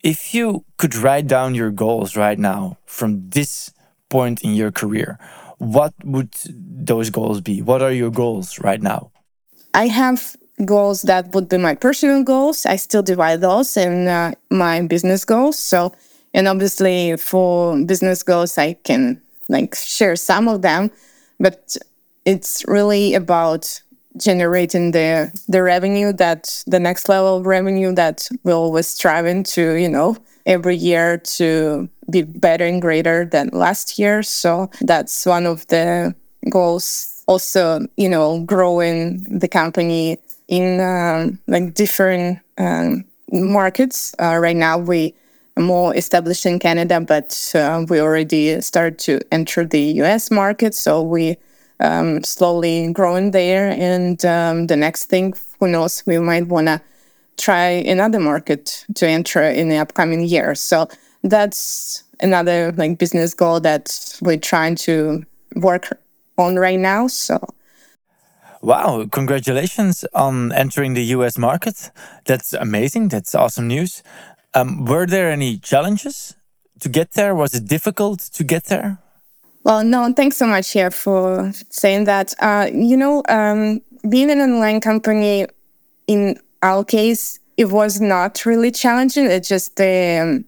if 0.03 0.33
you 0.33 0.65
could 0.77 0.95
write 0.95 1.27
down 1.27 1.55
your 1.55 1.71
goals 1.71 2.15
right 2.15 2.39
now 2.39 2.77
from 2.85 3.29
this 3.29 3.71
point 4.09 4.41
in 4.41 4.55
your 4.55 4.71
career 4.71 5.19
what 5.59 5.93
would 6.03 6.33
those 6.49 7.09
goals 7.09 7.41
be? 7.41 7.61
What 7.61 7.81
are 7.81 7.91
your 7.91 8.09
goals 8.09 8.59
right 8.59 8.81
now? 8.81 9.11
I 9.73 9.87
have 9.87 10.35
goals 10.65 11.03
that 11.03 11.33
would 11.33 11.47
be 11.47 11.57
my 11.57 11.75
personal 11.75 12.23
goals. 12.23 12.65
I 12.65 12.77
still 12.77 13.03
divide 13.03 13.41
those 13.41 13.77
in 13.77 14.07
uh, 14.07 14.33
my 14.49 14.81
business 14.81 15.23
goals. 15.23 15.59
So, 15.59 15.93
and 16.33 16.47
obviously 16.47 17.17
for 17.17 17.77
business 17.85 18.23
goals, 18.23 18.57
I 18.57 18.73
can 18.73 19.21
like 19.49 19.75
share 19.75 20.15
some 20.15 20.47
of 20.47 20.61
them, 20.61 20.91
but 21.39 21.75
it's 22.25 22.63
really 22.67 23.13
about 23.13 23.81
generating 24.19 24.91
the 24.91 25.31
the 25.47 25.63
revenue 25.63 26.13
that 26.13 26.63
the 26.67 26.79
next 26.79 27.09
level 27.09 27.37
of 27.37 27.45
revenue 27.45 27.93
that 27.95 28.27
we're 28.43 28.53
always 28.53 28.87
striving 28.87 29.43
to, 29.43 29.73
you 29.75 29.89
know, 29.89 30.17
every 30.45 30.75
year 30.75 31.17
to 31.17 31.89
be 32.09 32.23
better 32.23 32.65
and 32.65 32.81
greater 32.81 33.25
than 33.25 33.49
last 33.53 33.99
year. 33.99 34.23
So 34.23 34.69
that's 34.81 35.25
one 35.25 35.45
of 35.45 35.65
the 35.67 36.15
goals. 36.49 37.23
Also, 37.27 37.85
you 37.95 38.09
know, 38.09 38.41
growing 38.45 39.23
the 39.39 39.47
company 39.47 40.17
in 40.47 40.81
um, 40.81 41.39
like 41.47 41.73
different 41.75 42.39
um, 42.57 43.05
markets. 43.31 44.15
Uh, 44.19 44.37
right 44.37 44.55
now, 44.55 44.77
we 44.77 45.13
are 45.55 45.63
more 45.63 45.95
established 45.95 46.45
in 46.45 46.57
Canada, 46.59 46.99
but 46.99 47.51
uh, 47.53 47.85
we 47.87 47.99
already 47.99 48.59
started 48.61 48.97
to 48.99 49.19
enter 49.31 49.63
the 49.63 49.81
US 50.01 50.31
market. 50.31 50.73
So 50.73 51.03
we 51.03 51.37
um, 51.79 52.23
slowly 52.23 52.91
growing 52.91 53.31
there. 53.31 53.69
And 53.69 54.23
um, 54.25 54.67
the 54.67 54.75
next 54.75 55.05
thing, 55.05 55.33
who 55.59 55.67
knows, 55.67 56.03
we 56.05 56.19
might 56.19 56.47
want 56.47 56.67
to 56.67 56.81
try 57.37 57.67
another 57.69 58.19
market 58.19 58.85
to 58.95 59.07
enter 59.07 59.43
in 59.43 59.69
the 59.69 59.77
upcoming 59.77 60.25
year. 60.25 60.55
So 60.55 60.87
that's 61.23 62.03
another 62.19 62.73
like 62.73 62.97
business 62.97 63.33
goal 63.33 63.59
that 63.61 64.17
we're 64.21 64.37
trying 64.37 64.75
to 64.75 65.23
work 65.55 65.89
on 66.37 66.57
right 66.57 66.79
now. 66.79 67.07
So 67.07 67.39
Wow, 68.61 69.05
congratulations 69.09 70.03
on 70.13 70.51
entering 70.51 70.93
the 70.93 71.03
US 71.15 71.37
market. 71.37 71.91
That's 72.25 72.51
amazing. 72.51 73.07
That's 73.07 73.33
awesome 73.33 73.67
news. 73.67 74.03
Um, 74.53 74.83
were 74.83 75.05
there 75.05 75.31
any 75.31 75.57
challenges 75.57 76.35
to 76.81 76.89
get 76.89 77.13
there? 77.13 77.33
Was 77.33 77.53
it 77.53 77.67
difficult 77.67 78.19
to 78.19 78.43
get 78.43 78.65
there? 78.65 78.99
Well, 79.63 79.83
no, 79.83 80.11
thanks 80.13 80.37
so 80.37 80.47
much 80.47 80.71
here 80.71 80.91
for 80.91 81.51
saying 81.69 82.05
that. 82.05 82.33
Uh, 82.39 82.69
you 82.73 82.95
know, 82.97 83.23
um, 83.29 83.81
being 84.07 84.31
an 84.31 84.39
online 84.39 84.79
company, 84.79 85.45
in 86.07 86.39
our 86.63 86.83
case, 86.83 87.39
it 87.57 87.65
was 87.69 87.99
not 87.99 88.45
really 88.45 88.71
challenging. 88.71 89.25
It's 89.25 89.49
just 89.49 89.79
um, 89.81 90.45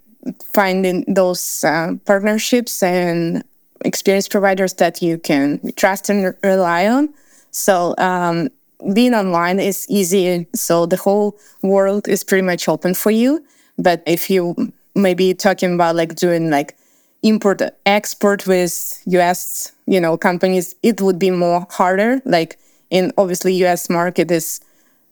finding 0.53 1.03
those 1.07 1.63
uh, 1.63 1.93
partnerships 2.05 2.81
and 2.81 3.43
experience 3.83 4.27
providers 4.27 4.73
that 4.75 5.01
you 5.01 5.17
can 5.17 5.59
trust 5.75 6.09
and 6.09 6.33
rely 6.43 6.87
on. 6.87 7.13
So 7.51 7.95
um, 7.97 8.49
being 8.93 9.13
online 9.13 9.59
is 9.59 9.85
easy. 9.89 10.47
So 10.55 10.85
the 10.85 10.97
whole 10.97 11.37
world 11.61 12.07
is 12.07 12.23
pretty 12.23 12.43
much 12.45 12.67
open 12.69 12.93
for 12.93 13.11
you. 13.11 13.43
But 13.77 14.03
if 14.05 14.29
you 14.29 14.71
maybe 14.95 15.33
talking 15.33 15.73
about 15.73 15.95
like 15.95 16.15
doing 16.15 16.49
like 16.49 16.75
import 17.23 17.61
export 17.85 18.47
with 18.47 19.01
US, 19.05 19.71
you 19.85 19.99
know, 19.99 20.17
companies, 20.17 20.75
it 20.83 21.01
would 21.01 21.19
be 21.19 21.31
more 21.31 21.67
harder. 21.69 22.21
Like 22.25 22.57
in 22.89 23.11
obviously 23.17 23.53
US 23.65 23.89
market 23.89 24.31
is, 24.31 24.59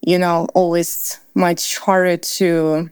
you 0.01 0.17
know, 0.17 0.47
always 0.53 1.19
much 1.35 1.77
harder 1.77 2.17
to 2.17 2.89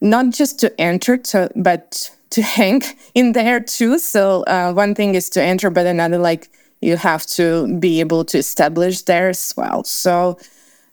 not 0.00 0.30
just 0.30 0.58
to 0.60 0.80
enter 0.80 1.16
to 1.16 1.50
but 1.56 2.10
to 2.30 2.42
hang 2.56 2.82
in 3.14 3.32
there 3.32 3.60
too. 3.60 3.98
So 3.98 4.42
uh, 4.44 4.72
one 4.72 4.94
thing 4.94 5.14
is 5.14 5.30
to 5.30 5.42
enter, 5.42 5.70
but 5.70 5.86
another 5.86 6.18
like 6.18 6.50
you 6.80 6.96
have 6.96 7.26
to 7.26 7.78
be 7.78 8.00
able 8.00 8.24
to 8.24 8.38
establish 8.38 9.02
there 9.02 9.28
as 9.28 9.52
well. 9.56 9.84
So 9.84 10.38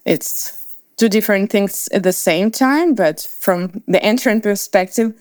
it's 0.04 0.76
two 0.96 1.08
different 1.08 1.50
things 1.50 1.88
at 1.92 2.02
the 2.02 2.12
same 2.12 2.50
time, 2.50 2.94
but 2.94 3.20
from 3.40 3.82
the 3.86 4.02
entrant 4.02 4.42
perspective, 4.42 5.14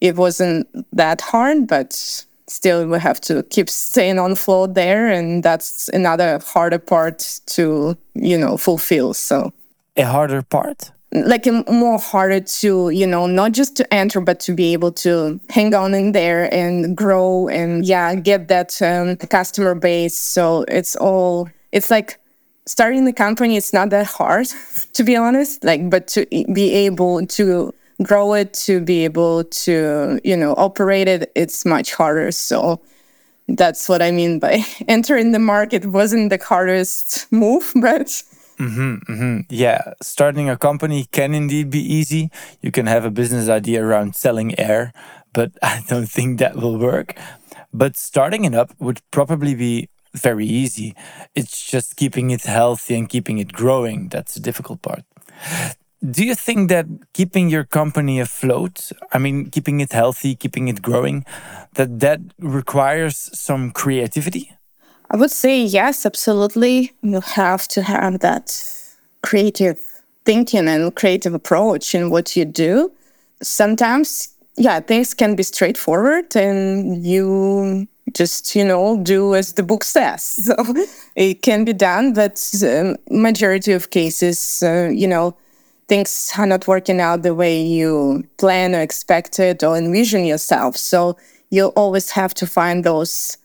it 0.00 0.16
wasn't 0.16 0.66
that 0.92 1.20
hard, 1.20 1.66
but 1.66 1.92
still 2.48 2.86
we 2.86 2.98
have 2.98 3.20
to 3.20 3.42
keep 3.44 3.68
staying 3.68 4.18
on 4.18 4.34
floor 4.34 4.68
there 4.68 5.08
and 5.08 5.42
that's 5.42 5.88
another 5.88 6.38
harder 6.44 6.78
part 6.78 7.40
to, 7.46 7.96
you 8.14 8.38
know, 8.38 8.56
fulfill. 8.56 9.14
So 9.14 9.52
a 9.96 10.04
harder 10.04 10.42
part? 10.42 10.92
like 11.12 11.46
a 11.46 11.64
more 11.70 11.98
harder 11.98 12.40
to 12.40 12.90
you 12.90 13.06
know 13.06 13.26
not 13.26 13.52
just 13.52 13.76
to 13.76 13.94
enter 13.94 14.20
but 14.20 14.40
to 14.40 14.52
be 14.52 14.72
able 14.72 14.92
to 14.92 15.40
hang 15.50 15.74
on 15.74 15.94
in 15.94 16.12
there 16.12 16.52
and 16.52 16.96
grow 16.96 17.48
and 17.48 17.86
yeah 17.86 18.14
get 18.14 18.48
that 18.48 18.80
um, 18.82 19.16
customer 19.16 19.74
base 19.74 20.16
so 20.16 20.64
it's 20.68 20.96
all 20.96 21.48
it's 21.72 21.90
like 21.90 22.18
starting 22.66 23.04
the 23.04 23.12
company 23.12 23.56
it's 23.56 23.72
not 23.72 23.90
that 23.90 24.06
hard 24.06 24.46
to 24.92 25.04
be 25.04 25.16
honest 25.16 25.62
like 25.64 25.88
but 25.88 26.08
to 26.08 26.26
be 26.52 26.72
able 26.72 27.24
to 27.26 27.72
grow 28.02 28.34
it 28.34 28.52
to 28.52 28.80
be 28.80 29.04
able 29.04 29.44
to 29.44 30.20
you 30.24 30.36
know 30.36 30.54
operate 30.56 31.08
it 31.08 31.30
it's 31.34 31.64
much 31.64 31.94
harder 31.94 32.30
so 32.30 32.80
that's 33.48 33.88
what 33.88 34.02
i 34.02 34.10
mean 34.10 34.38
by 34.38 34.62
entering 34.88 35.32
the 35.32 35.38
market 35.38 35.86
wasn't 35.86 36.30
the 36.30 36.38
hardest 36.42 37.26
move 37.32 37.72
but 37.80 38.22
Mm-hmm, 38.58 39.12
mm-hmm. 39.12 39.40
Yeah, 39.50 39.92
starting 40.00 40.48
a 40.48 40.56
company 40.56 41.04
can 41.12 41.34
indeed 41.34 41.68
be 41.68 41.80
easy. 41.80 42.30
You 42.62 42.70
can 42.72 42.86
have 42.86 43.04
a 43.04 43.10
business 43.10 43.48
idea 43.48 43.84
around 43.84 44.16
selling 44.16 44.58
air, 44.58 44.92
but 45.32 45.52
I 45.62 45.82
don't 45.88 46.08
think 46.08 46.38
that 46.38 46.56
will 46.56 46.78
work. 46.78 47.18
But 47.72 47.96
starting 47.96 48.44
it 48.44 48.54
up 48.54 48.72
would 48.78 49.00
probably 49.10 49.54
be 49.54 49.90
very 50.14 50.46
easy. 50.46 50.94
It's 51.34 51.70
just 51.70 51.96
keeping 51.96 52.30
it 52.30 52.44
healthy 52.44 52.96
and 52.96 53.08
keeping 53.08 53.36
it 53.38 53.52
growing 53.52 54.08
that's 54.08 54.34
the 54.34 54.40
difficult 54.40 54.80
part. 54.80 55.04
Do 56.02 56.24
you 56.24 56.34
think 56.34 56.68
that 56.68 56.86
keeping 57.14 57.48
your 57.48 57.64
company 57.64 58.20
afloat, 58.20 58.92
I 59.12 59.18
mean, 59.18 59.50
keeping 59.50 59.80
it 59.80 59.92
healthy, 59.92 60.34
keeping 60.34 60.68
it 60.68 60.82
growing, 60.82 61.24
that 61.74 62.00
that 62.00 62.20
requires 62.38 63.30
some 63.32 63.70
creativity? 63.70 64.52
I 65.10 65.16
would 65.16 65.30
say 65.30 65.62
yes, 65.62 66.04
absolutely. 66.04 66.92
You 67.02 67.20
have 67.20 67.66
to 67.68 67.82
have 67.82 68.20
that 68.20 68.62
creative 69.22 69.78
thinking 70.24 70.68
and 70.68 70.94
creative 70.94 71.32
approach 71.32 71.94
in 71.94 72.10
what 72.10 72.36
you 72.36 72.44
do. 72.44 72.92
Sometimes, 73.42 74.28
yeah, 74.56 74.80
things 74.80 75.14
can 75.14 75.34
be 75.34 75.44
straightforward 75.44 76.36
and 76.36 77.04
you 77.04 77.86
just, 78.12 78.54
you 78.54 78.64
know, 78.64 79.02
do 79.02 79.34
as 79.34 79.54
the 79.54 79.62
book 79.62 79.84
says. 79.84 80.22
So 80.46 80.54
it 81.14 81.42
can 81.42 81.64
be 81.64 81.72
done, 81.72 82.12
but 82.12 82.36
the 82.36 82.98
majority 83.10 83.72
of 83.72 83.90
cases, 83.90 84.62
uh, 84.62 84.90
you 84.92 85.08
know, 85.08 85.36
things 85.88 86.32
are 86.36 86.46
not 86.46 86.66
working 86.66 87.00
out 87.00 87.22
the 87.22 87.34
way 87.34 87.60
you 87.60 88.24
plan 88.38 88.74
or 88.74 88.80
expected 88.80 89.62
or 89.62 89.76
envision 89.76 90.24
yourself. 90.24 90.76
So 90.76 91.16
you'll 91.50 91.72
always 91.76 92.10
have 92.10 92.34
to 92.34 92.46
find 92.46 92.84
those 92.84 93.38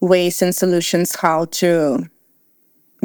ways 0.00 0.42
and 0.42 0.54
solutions 0.54 1.16
how 1.16 1.46
to 1.46 2.08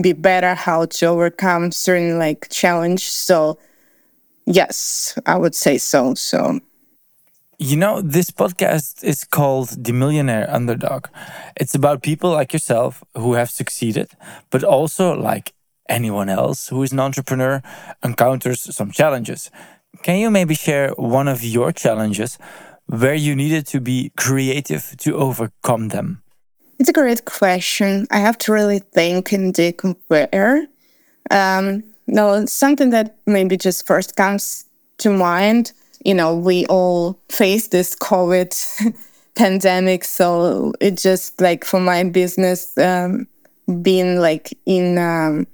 be 0.01 0.13
better, 0.13 0.53
how 0.53 0.85
to 0.85 1.05
overcome 1.07 1.71
certain 1.71 2.19
like 2.19 2.47
challenge. 2.49 3.07
So 3.07 3.57
yes, 4.45 5.17
I 5.25 5.37
would 5.37 5.55
say 5.55 5.77
so. 5.77 6.13
So 6.13 6.59
you 7.61 7.75
know, 7.75 8.01
this 8.01 8.31
podcast 8.31 9.03
is 9.03 9.25
called 9.25 9.83
The 9.83 9.91
Millionaire 9.91 10.49
Underdog. 10.49 11.07
It's 11.57 11.75
about 11.75 12.01
people 12.01 12.31
like 12.31 12.53
yourself 12.53 13.03
who 13.15 13.33
have 13.33 13.49
succeeded, 13.49 14.11
but 14.49 14.63
also 14.63 15.13
like 15.13 15.51
anyone 15.89 16.29
else 16.29 16.69
who 16.69 16.81
is 16.83 16.91
an 16.91 16.99
entrepreneur 16.99 17.61
encounters 18.03 18.73
some 18.75 18.91
challenges. 18.91 19.51
Can 20.03 20.17
you 20.19 20.31
maybe 20.31 20.55
share 20.55 20.91
one 20.91 21.27
of 21.27 21.43
your 21.43 21.71
challenges 21.71 22.37
where 22.85 23.15
you 23.15 23.35
needed 23.35 23.67
to 23.67 23.81
be 23.81 24.11
creative 24.15 24.95
to 24.99 25.15
overcome 25.15 25.89
them? 25.89 26.23
It's 26.79 26.89
a 26.89 26.93
great 26.93 27.25
question. 27.25 28.07
I 28.09 28.19
have 28.19 28.37
to 28.39 28.53
really 28.53 28.79
think 28.79 29.33
and 29.33 29.53
decompress. 29.53 30.67
Um, 31.29 31.83
no, 32.07 32.45
something 32.45 32.91
that 32.91 33.17
maybe 33.25 33.57
just 33.57 33.85
first 33.85 34.15
comes 34.15 34.65
to 34.99 35.09
mind. 35.09 35.73
You 36.05 36.13
know, 36.13 36.35
we 36.35 36.65
all 36.67 37.19
face 37.29 37.67
this 37.67 37.95
COVID 37.95 38.95
pandemic, 39.35 40.05
so 40.05 40.73
it 40.79 40.97
just 40.97 41.41
like 41.41 41.65
for 41.65 41.79
my 41.79 42.03
business, 42.05 42.77
um, 42.77 43.27
being 43.81 44.19
like 44.19 44.57
in 44.65 44.97
um, 44.97 45.45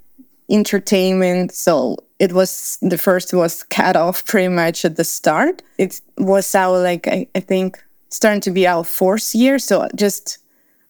entertainment, 0.50 1.52
so 1.52 1.96
it 2.18 2.32
was 2.32 2.78
the 2.80 2.98
first 2.98 3.34
was 3.34 3.62
cut 3.64 3.96
off 3.96 4.26
pretty 4.26 4.48
much 4.48 4.84
at 4.84 4.96
the 4.96 5.04
start. 5.04 5.62
It 5.78 6.00
was 6.18 6.54
our 6.54 6.78
like 6.78 7.06
I, 7.08 7.28
I 7.34 7.40
think 7.40 7.82
starting 8.08 8.40
to 8.42 8.50
be 8.50 8.66
our 8.66 8.84
fourth 8.84 9.34
year, 9.34 9.58
so 9.58 9.88
just 9.94 10.38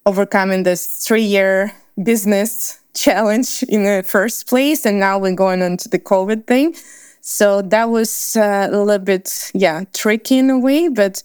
overcoming 0.04 0.62
this 0.62 1.04
three 1.04 1.22
year 1.22 1.72
business 2.02 2.80
challenge 2.94 3.62
in 3.68 3.84
the 3.84 4.02
first 4.06 4.48
place. 4.48 4.86
And 4.86 4.98
now 4.98 5.18
we're 5.18 5.34
going 5.34 5.62
on 5.62 5.76
to 5.78 5.88
the 5.88 5.98
COVID 5.98 6.46
thing. 6.46 6.74
So 7.20 7.60
that 7.62 7.90
was 7.90 8.36
uh, 8.36 8.68
a 8.70 8.78
little 8.78 9.04
bit, 9.04 9.50
yeah, 9.52 9.84
tricky 9.92 10.38
in 10.38 10.48
a 10.48 10.58
way, 10.58 10.88
but 10.88 11.22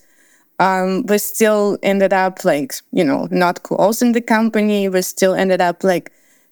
um, 0.59 1.05
we 1.05 1.17
still 1.19 1.77
ended 1.83 2.11
up 2.11 2.43
like, 2.43 2.73
you 2.91 3.03
know, 3.03 3.27
not 3.31 3.63
closing 3.63 4.11
the 4.11 4.21
company. 4.21 4.89
We 4.89 5.01
still 5.03 5.33
ended 5.33 5.61
up 5.61 5.83
like 5.83 6.11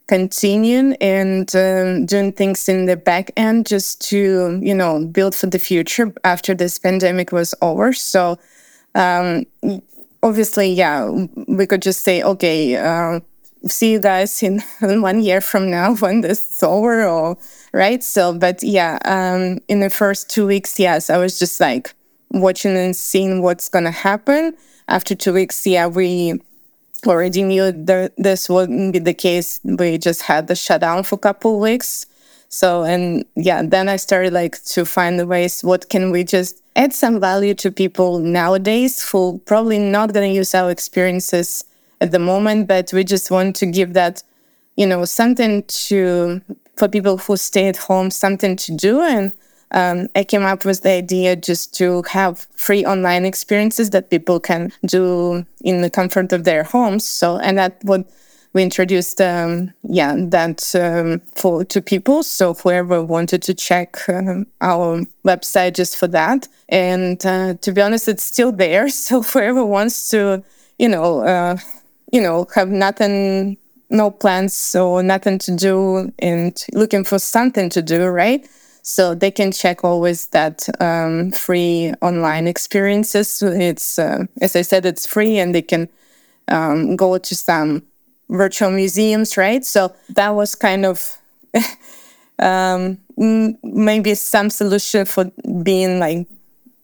continuing 0.10 0.96
and 0.96 1.56
um, 1.56 2.04
doing 2.08 2.32
things 2.32 2.68
in 2.68 2.88
the 2.88 2.98
back 2.98 3.30
end 3.38 3.68
just 3.68 4.01
to, 4.01 4.60
you 4.60 4.74
know, 4.74 5.06
build 5.06 5.36
for 5.36 5.46
the 5.46 5.60
future 5.60 6.12
after 6.24 6.56
this 6.56 6.80
pandemic 6.80 7.32
was 7.32 7.54
over. 7.62 7.94
So 7.94 8.39
um, 8.96 9.46
obviously, 10.24 10.74
yeah, 10.74 11.08
we 11.48 11.68
could 11.68 11.84
just 11.84 12.01
say, 12.01 12.24
okay, 12.24 12.75
uh, 12.75 13.20
see 13.68 13.92
you 13.92 14.00
guys 14.00 14.42
in, 14.42 14.63
in 14.82 15.01
one 15.10 15.22
year 15.22 15.42
from 15.42 15.70
now 15.70 15.94
when 16.00 16.22
this 16.22 16.39
is 16.56 16.63
over 16.63 17.06
or 17.06 17.38
right 17.72 18.01
so 18.04 18.34
but 18.34 18.63
yeah 18.63 18.98
um 19.04 19.60
in 19.68 19.80
the 19.82 19.89
first 19.89 20.30
two 20.30 20.48
weeks 20.48 20.80
yes 20.80 21.10
i 21.10 21.18
was 21.18 21.38
just 21.38 21.60
like 21.60 21.94
watching 22.32 22.75
and 22.78 22.96
seeing 22.96 23.44
what's 23.44 23.68
gonna 23.68 23.92
happen 23.92 24.56
after 24.88 25.13
two 25.13 25.34
weeks 25.34 25.68
yeah 25.68 25.86
we 25.86 26.39
already 27.08 27.44
knew 27.44 27.72
that 27.72 28.13
this 28.18 28.50
wouldn't 28.50 28.94
be 28.94 29.00
the 29.00 29.13
case 29.13 29.60
we 29.63 29.98
just 29.98 30.24
had 30.24 30.48
the 30.48 30.56
shutdown 30.56 31.03
for 31.03 31.15
a 31.15 31.20
couple 31.20 31.60
weeks 31.60 32.06
so 32.50 32.84
and 32.84 33.25
yeah 33.36 33.62
then 33.62 33.88
i 33.88 33.96
started 33.96 34.34
like 34.34 34.62
to 34.63 34.86
find 34.86 35.20
the 35.20 35.27
ways 35.27 35.63
what 35.63 35.89
can 35.89 36.12
we 36.12 36.24
just 36.24 36.62
add 36.75 36.94
some 36.94 37.20
value 37.20 37.53
to 37.53 37.72
people 37.72 38.20
nowadays 38.20 39.08
who 39.10 39.39
probably 39.46 39.77
not 39.77 40.13
going 40.13 40.29
to 40.29 40.36
use 40.36 40.56
our 40.56 40.72
experiences 40.72 41.65
at 42.01 42.12
the 42.12 42.20
moment, 42.20 42.68
but 42.68 42.91
we 42.94 43.03
just 43.03 43.29
want 43.29 43.56
to 43.58 43.65
give 43.65 43.94
that, 43.94 44.24
you 44.75 44.88
know, 44.88 45.06
something 45.06 45.63
to 45.63 46.41
for 46.77 46.88
people 46.88 47.18
who 47.18 47.36
stay 47.36 47.68
at 47.68 47.75
home, 47.75 48.10
something 48.10 48.56
to 48.56 48.74
do. 48.74 49.01
And 49.01 49.34
um, 49.71 50.07
I 50.15 50.23
came 50.23 50.43
up 50.43 50.65
with 50.65 50.81
the 50.81 50.91
idea 50.91 51.35
just 51.35 51.73
to 51.75 52.03
have 52.09 52.47
free 52.55 52.85
online 52.85 53.25
experiences 53.25 53.91
that 53.91 54.09
people 54.09 54.39
can 54.39 54.71
do 54.85 55.45
in 55.61 55.81
the 55.81 55.89
comfort 55.89 56.31
of 56.33 56.43
their 56.43 56.63
homes. 56.63 57.05
So, 57.05 57.38
and 57.38 57.57
that 57.57 57.83
would 57.83 58.05
we 58.53 58.63
introduced 58.63 59.21
um, 59.21 59.71
yeah 59.83 60.15
that 60.17 60.73
um, 60.73 61.21
for 61.35 61.63
to 61.65 61.83
people 61.83 62.23
so 62.23 62.55
whoever 62.55 63.03
wanted 63.03 63.43
to 63.43 63.53
check 63.53 64.09
um, 64.09 64.47
our 64.59 65.05
website 65.23 65.75
just 65.75 65.97
for 65.97 66.07
that 66.07 66.47
and 66.67 67.23
uh, 67.27 67.53
to 67.61 67.71
be 67.71 67.79
honest 67.79 68.07
it's 68.07 68.23
still 68.23 68.51
there 68.51 68.89
so 69.05 69.21
whoever 69.21 69.63
wants 69.63 70.09
to 70.09 70.43
you 70.79 70.89
know 70.89 71.19
uh, 71.19 71.57
you 72.11 72.21
know, 72.21 72.47
have 72.55 72.69
nothing, 72.69 73.57
no 73.89 74.11
plans 74.11 74.75
or 74.75 75.03
nothing 75.03 75.38
to 75.39 75.55
do 75.55 76.11
and 76.19 76.65
looking 76.73 77.03
for 77.03 77.19
something 77.19 77.69
to 77.69 77.81
do, 77.81 78.05
right? 78.05 78.47
So 78.89 79.13
they 79.13 79.29
can 79.29 79.51
check 79.51 79.84
always 79.84 80.29
that 80.29 80.67
um, 80.81 81.29
free 81.29 81.93
online 82.01 82.48
experiences. 82.48 83.39
It's, 83.43 84.00
uh, 84.00 84.24
as 84.41 84.55
I 84.55 84.63
said, 84.63 84.84
it's 84.84 85.05
free 85.05 85.38
and 85.38 85.53
they 85.53 85.62
can 85.62 85.89
um, 86.48 86.96
go 86.96 87.19
to 87.19 87.36
some 87.36 87.84
virtual 88.29 88.72
museums, 88.72 89.38
right? 89.38 89.63
So 89.63 89.93
that 90.15 90.29
was 90.29 90.55
kind 90.55 90.88
of 90.88 91.19
um, 92.39 92.98
maybe 93.15 94.15
some 94.15 94.50
solution 94.50 95.05
for 95.05 95.25
being 95.62 96.00
like 96.00 96.25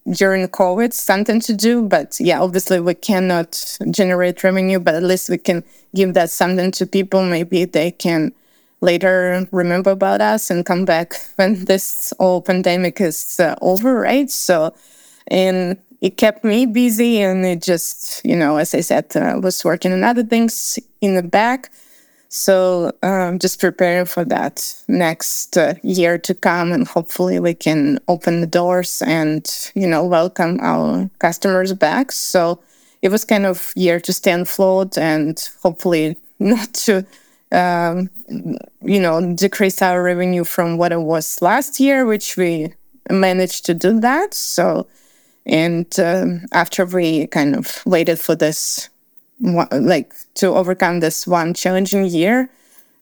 during 0.08 0.46
COVID 0.46 0.92
something 0.92 1.40
to 1.40 1.54
do. 1.54 1.82
But 1.82 2.18
yeah, 2.20 2.40
obviously 2.40 2.78
we 2.78 2.94
cannot 2.94 3.78
generate 3.90 4.44
revenue, 4.44 4.78
but 4.78 4.94
at 4.94 5.02
least 5.02 5.28
we 5.28 5.38
can 5.38 5.64
give 5.92 6.14
that 6.14 6.30
something 6.30 6.70
to 6.70 6.86
people. 6.86 7.24
Maybe 7.24 7.64
they 7.64 7.90
can 7.90 8.32
later 8.80 9.46
remember 9.52 9.90
about 9.90 10.20
us 10.20 10.50
and 10.50 10.66
come 10.66 10.84
back 10.84 11.14
when 11.36 11.64
this 11.64 12.12
whole 12.18 12.42
pandemic 12.42 13.00
is 13.00 13.40
uh, 13.40 13.54
over, 13.60 13.94
right? 13.94 14.30
So, 14.30 14.74
and 15.28 15.78
it 16.00 16.16
kept 16.16 16.44
me 16.44 16.66
busy 16.66 17.20
and 17.22 17.44
it 17.44 17.62
just, 17.62 18.24
you 18.24 18.36
know, 18.36 18.58
as 18.58 18.74
I 18.74 18.80
said, 18.80 19.16
uh, 19.16 19.40
was 19.42 19.64
working 19.64 19.92
on 19.92 20.04
other 20.04 20.22
things 20.22 20.78
in 21.00 21.14
the 21.14 21.22
back. 21.22 21.70
So 22.28 22.92
um, 23.02 23.38
just 23.38 23.60
preparing 23.60 24.04
for 24.04 24.24
that 24.26 24.74
next 24.88 25.56
uh, 25.56 25.74
year 25.82 26.18
to 26.18 26.34
come, 26.34 26.72
and 26.72 26.86
hopefully 26.86 27.38
we 27.40 27.54
can 27.54 27.98
open 28.08 28.40
the 28.40 28.46
doors 28.46 29.00
and 29.06 29.48
you 29.74 29.86
know 29.86 30.04
welcome 30.04 30.58
our 30.60 31.08
customers 31.18 31.72
back. 31.72 32.12
So 32.12 32.60
it 33.00 33.10
was 33.10 33.24
kind 33.24 33.46
of 33.46 33.72
year 33.76 34.00
to 34.00 34.12
stay 34.12 34.32
afloat 34.32 34.98
and 34.98 35.42
hopefully 35.62 36.16
not 36.38 36.74
to 36.74 37.06
um, 37.52 38.10
you 38.82 39.00
know 39.00 39.34
decrease 39.34 39.80
our 39.82 40.02
revenue 40.02 40.44
from 40.44 40.76
what 40.76 40.92
it 40.92 41.00
was 41.00 41.40
last 41.42 41.80
year, 41.80 42.04
which 42.06 42.36
we 42.36 42.74
managed 43.10 43.66
to 43.66 43.74
do 43.74 44.00
that. 44.00 44.34
So 44.34 44.86
and 45.46 45.86
um, 46.00 46.42
after 46.52 46.84
we 46.84 47.28
kind 47.28 47.54
of 47.54 47.82
waited 47.86 48.18
for 48.18 48.34
this 48.34 48.88
like 49.40 50.12
to 50.34 50.48
overcome 50.48 51.00
this 51.00 51.26
one 51.26 51.54
challenging 51.54 52.06
year 52.06 52.50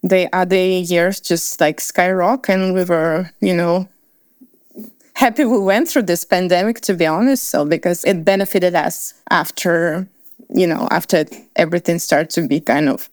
the 0.02 0.28
other 0.34 0.56
years 0.56 1.20
just 1.20 1.60
like 1.60 1.80
skyrocket 1.80 2.54
and 2.54 2.74
we 2.74 2.84
were 2.84 3.30
you 3.40 3.54
know 3.54 3.88
happy 5.14 5.44
we 5.44 5.58
went 5.58 5.88
through 5.88 6.02
this 6.02 6.24
pandemic 6.24 6.80
to 6.80 6.92
be 6.92 7.06
honest 7.06 7.44
so 7.44 7.64
because 7.64 8.04
it 8.04 8.24
benefited 8.24 8.74
us 8.74 9.14
after 9.30 10.06
you 10.48 10.66
know 10.66 10.88
after 10.90 11.24
everything 11.56 11.98
started 11.98 12.28
to 12.28 12.46
be 12.46 12.60
kind 12.60 12.88
of 12.88 13.08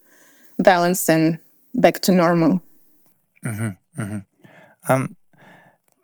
balanced 0.63 1.09
and 1.09 1.39
back 1.73 2.01
to 2.01 2.11
normal. 2.11 2.61
Mm-hmm, 3.45 4.01
mm-hmm. 4.01 4.19
Um, 4.91 5.15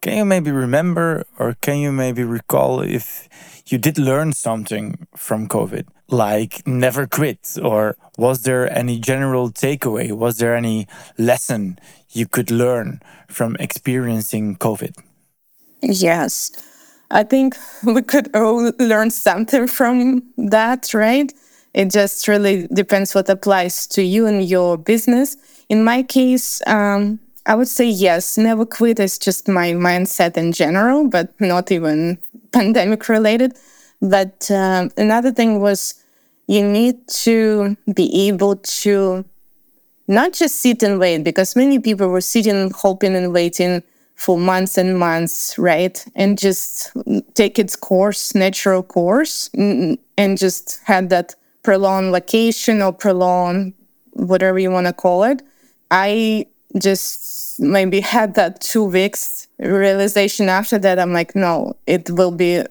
can 0.02 0.17
you 0.17 0.26
maybe 0.26 0.52
remember 0.52 1.26
or 1.39 1.56
can 1.62 1.80
you 1.80 1.91
maybe 1.91 2.24
recall 2.24 2.82
if 2.82 3.28
you 3.65 3.78
did 3.78 3.98
learn 3.98 4.34
something 4.34 5.08
from 5.15 5.48
covid? 5.48 5.88
Like 6.10 6.65
never 6.65 7.08
quit 7.08 7.58
or 7.62 7.98
was 8.17 8.43
there 8.43 8.72
any 8.72 9.00
general 9.00 9.50
takeaway? 9.50 10.12
Was 10.12 10.38
there 10.38 10.56
any 10.56 10.88
lesson 11.17 11.80
you 12.12 12.28
could 12.28 12.52
learn 12.52 13.02
from 13.28 13.58
experiencing 13.60 14.56
covid? 14.56 14.96
Yes. 15.82 16.52
I 17.10 17.24
think 17.24 17.56
we 17.84 18.02
could 18.02 18.34
all 18.36 18.72
learn 18.80 19.10
something 19.10 19.67
from 19.67 20.24
that 20.38 20.93
right 20.93 21.34
it 21.78 21.92
just 21.92 22.28
really 22.28 22.68
depends 22.74 23.13
what 23.13 23.30
applies 23.30 23.86
to 23.86 24.02
you 24.02 24.26
and 24.26 24.50
your 24.50 24.78
business 24.78 25.38
in 25.70 25.84
my 25.84 26.02
case 26.04 26.62
um, 26.68 27.20
i 27.46 27.54
would 27.56 27.68
say 27.68 27.86
yes 27.86 28.38
never 28.38 28.66
quit 28.66 29.00
is 29.00 29.18
just 29.18 29.48
my 29.48 29.70
mindset 29.72 30.38
in 30.38 30.52
general 30.52 31.08
but 31.08 31.30
not 31.40 31.72
even 31.72 32.18
pandemic 32.52 33.08
related 33.10 33.54
but 34.02 34.50
um, 34.52 34.90
another 34.98 35.32
thing 35.32 35.60
was 35.60 36.04
you 36.48 36.66
need 36.66 37.08
to 37.08 37.76
be 37.94 38.28
able 38.28 38.56
to 38.58 39.26
not 40.08 40.34
just 40.34 40.62
sit 40.62 40.84
and 40.84 41.00
wait, 41.00 41.24
because 41.24 41.56
many 41.56 41.80
people 41.80 42.08
were 42.08 42.22
sitting, 42.22 42.72
hoping, 42.72 43.16
and 43.16 43.34
waiting 43.34 43.84
for 44.16 44.38
months 44.38 44.78
and 44.78 44.98
months, 44.98 45.58
right? 45.60 46.04
And 46.16 46.38
just 46.38 46.92
take 47.34 47.60
its 47.60 47.76
course, 47.76 48.34
natural 48.34 48.82
course, 48.82 49.50
and 49.54 49.98
just 50.38 50.80
had 50.86 51.10
that 51.10 51.36
prolonged 51.67 52.13
vacation 52.13 52.82
or 52.82 52.93
prolonged 52.93 53.73
whatever 54.12 54.58
you 54.58 54.71
want 54.71 54.88
to 54.88 54.93
call 54.93 55.25
it. 55.25 55.41
I 55.91 56.45
just 56.80 57.60
maybe 57.60 57.99
had 57.99 58.36
that 58.36 58.62
two 58.62 58.86
weeks 58.86 59.49
realization 59.60 60.47
after 60.47 60.80
that. 60.80 60.97
I'm 60.97 61.12
like, 61.12 61.36
no, 61.36 61.75
it 61.86 62.10
will 62.10 62.32
be 62.32 62.63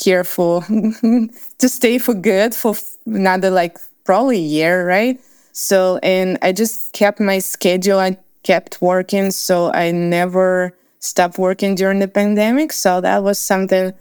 here 0.00 0.22
for 0.22 0.62
to 1.58 1.68
stay 1.68 1.98
for 1.98 2.14
good 2.14 2.54
for 2.54 2.76
another 3.06 3.50
like 3.50 3.76
probably 4.04 4.38
year, 4.38 4.86
right? 4.86 5.20
So 5.50 5.98
and 6.04 6.38
I 6.42 6.52
just 6.52 6.92
kept 6.92 7.18
my 7.18 7.40
schedule. 7.40 7.98
I 7.98 8.18
kept 8.44 8.80
working, 8.80 9.32
so 9.32 9.72
I 9.72 9.90
never 9.90 10.76
stopped 11.00 11.38
working 11.38 11.74
during 11.74 11.98
the 11.98 12.06
pandemic. 12.06 12.72
So 12.72 13.00
that 13.00 13.24
was 13.24 13.40
something 13.40 13.92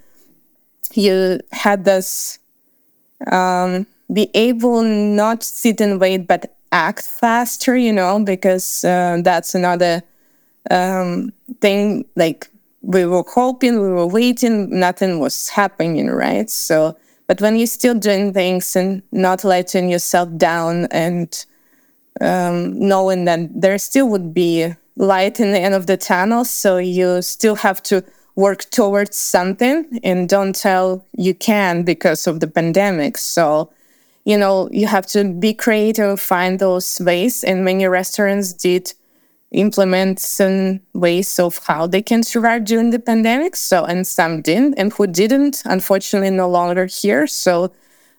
you 0.93 1.39
had 1.51 1.85
this 1.85 2.37
um, 3.31 3.87
be 4.11 4.29
able 4.33 4.83
not 4.83 5.43
sit 5.43 5.81
and 5.81 5.99
wait, 5.99 6.27
but 6.27 6.55
act 6.71 7.07
faster, 7.07 7.75
you 7.77 7.93
know, 7.93 8.23
because 8.23 8.83
uh, 8.83 9.19
that's 9.23 9.55
another 9.55 10.01
um, 10.69 11.31
thing. 11.59 12.05
Like 12.15 12.49
we 12.81 13.05
were 13.05 13.23
hoping, 13.27 13.81
we 13.81 13.89
were 13.89 14.07
waiting, 14.07 14.79
nothing 14.79 15.19
was 15.19 15.49
happening, 15.49 16.07
right? 16.09 16.49
So, 16.49 16.97
but 17.27 17.41
when 17.41 17.55
you're 17.55 17.67
still 17.67 17.93
doing 17.93 18.33
things 18.33 18.75
and 18.75 19.01
not 19.11 19.43
letting 19.43 19.89
yourself 19.89 20.29
down 20.37 20.87
and 20.91 21.45
um, 22.19 22.77
knowing 22.77 23.25
that 23.25 23.61
there 23.61 23.77
still 23.77 24.09
would 24.09 24.33
be 24.33 24.73
light 24.97 25.39
in 25.39 25.51
the 25.51 25.59
end 25.59 25.73
of 25.73 25.87
the 25.87 25.97
tunnel, 25.97 26.43
so 26.43 26.77
you 26.77 27.21
still 27.21 27.55
have 27.55 27.81
to 27.83 28.03
work 28.35 28.69
towards 28.71 29.17
something 29.17 29.99
and 30.03 30.27
don't 30.27 30.55
tell 30.55 31.05
you 31.17 31.33
can 31.33 31.83
because 31.83 32.27
of 32.27 32.39
the 32.39 32.47
pandemic. 32.47 33.17
So, 33.17 33.71
you 34.25 34.37
know, 34.37 34.69
you 34.71 34.87
have 34.87 35.07
to 35.07 35.33
be 35.33 35.53
creative, 35.53 36.19
find 36.19 36.59
those 36.59 36.99
ways. 37.01 37.43
And 37.43 37.65
many 37.65 37.87
restaurants 37.87 38.53
did 38.53 38.93
implement 39.51 40.19
some 40.19 40.79
ways 40.93 41.39
of 41.39 41.59
how 41.65 41.87
they 41.87 42.01
can 42.01 42.23
survive 42.23 42.65
during 42.65 42.91
the 42.91 42.99
pandemic. 42.99 43.55
So, 43.55 43.83
and 43.83 44.05
some 44.05 44.41
didn't, 44.41 44.75
and 44.77 44.93
who 44.93 45.07
didn't, 45.07 45.63
unfortunately, 45.65 46.29
no 46.29 46.49
longer 46.49 46.85
here. 46.85 47.27
So, 47.27 47.71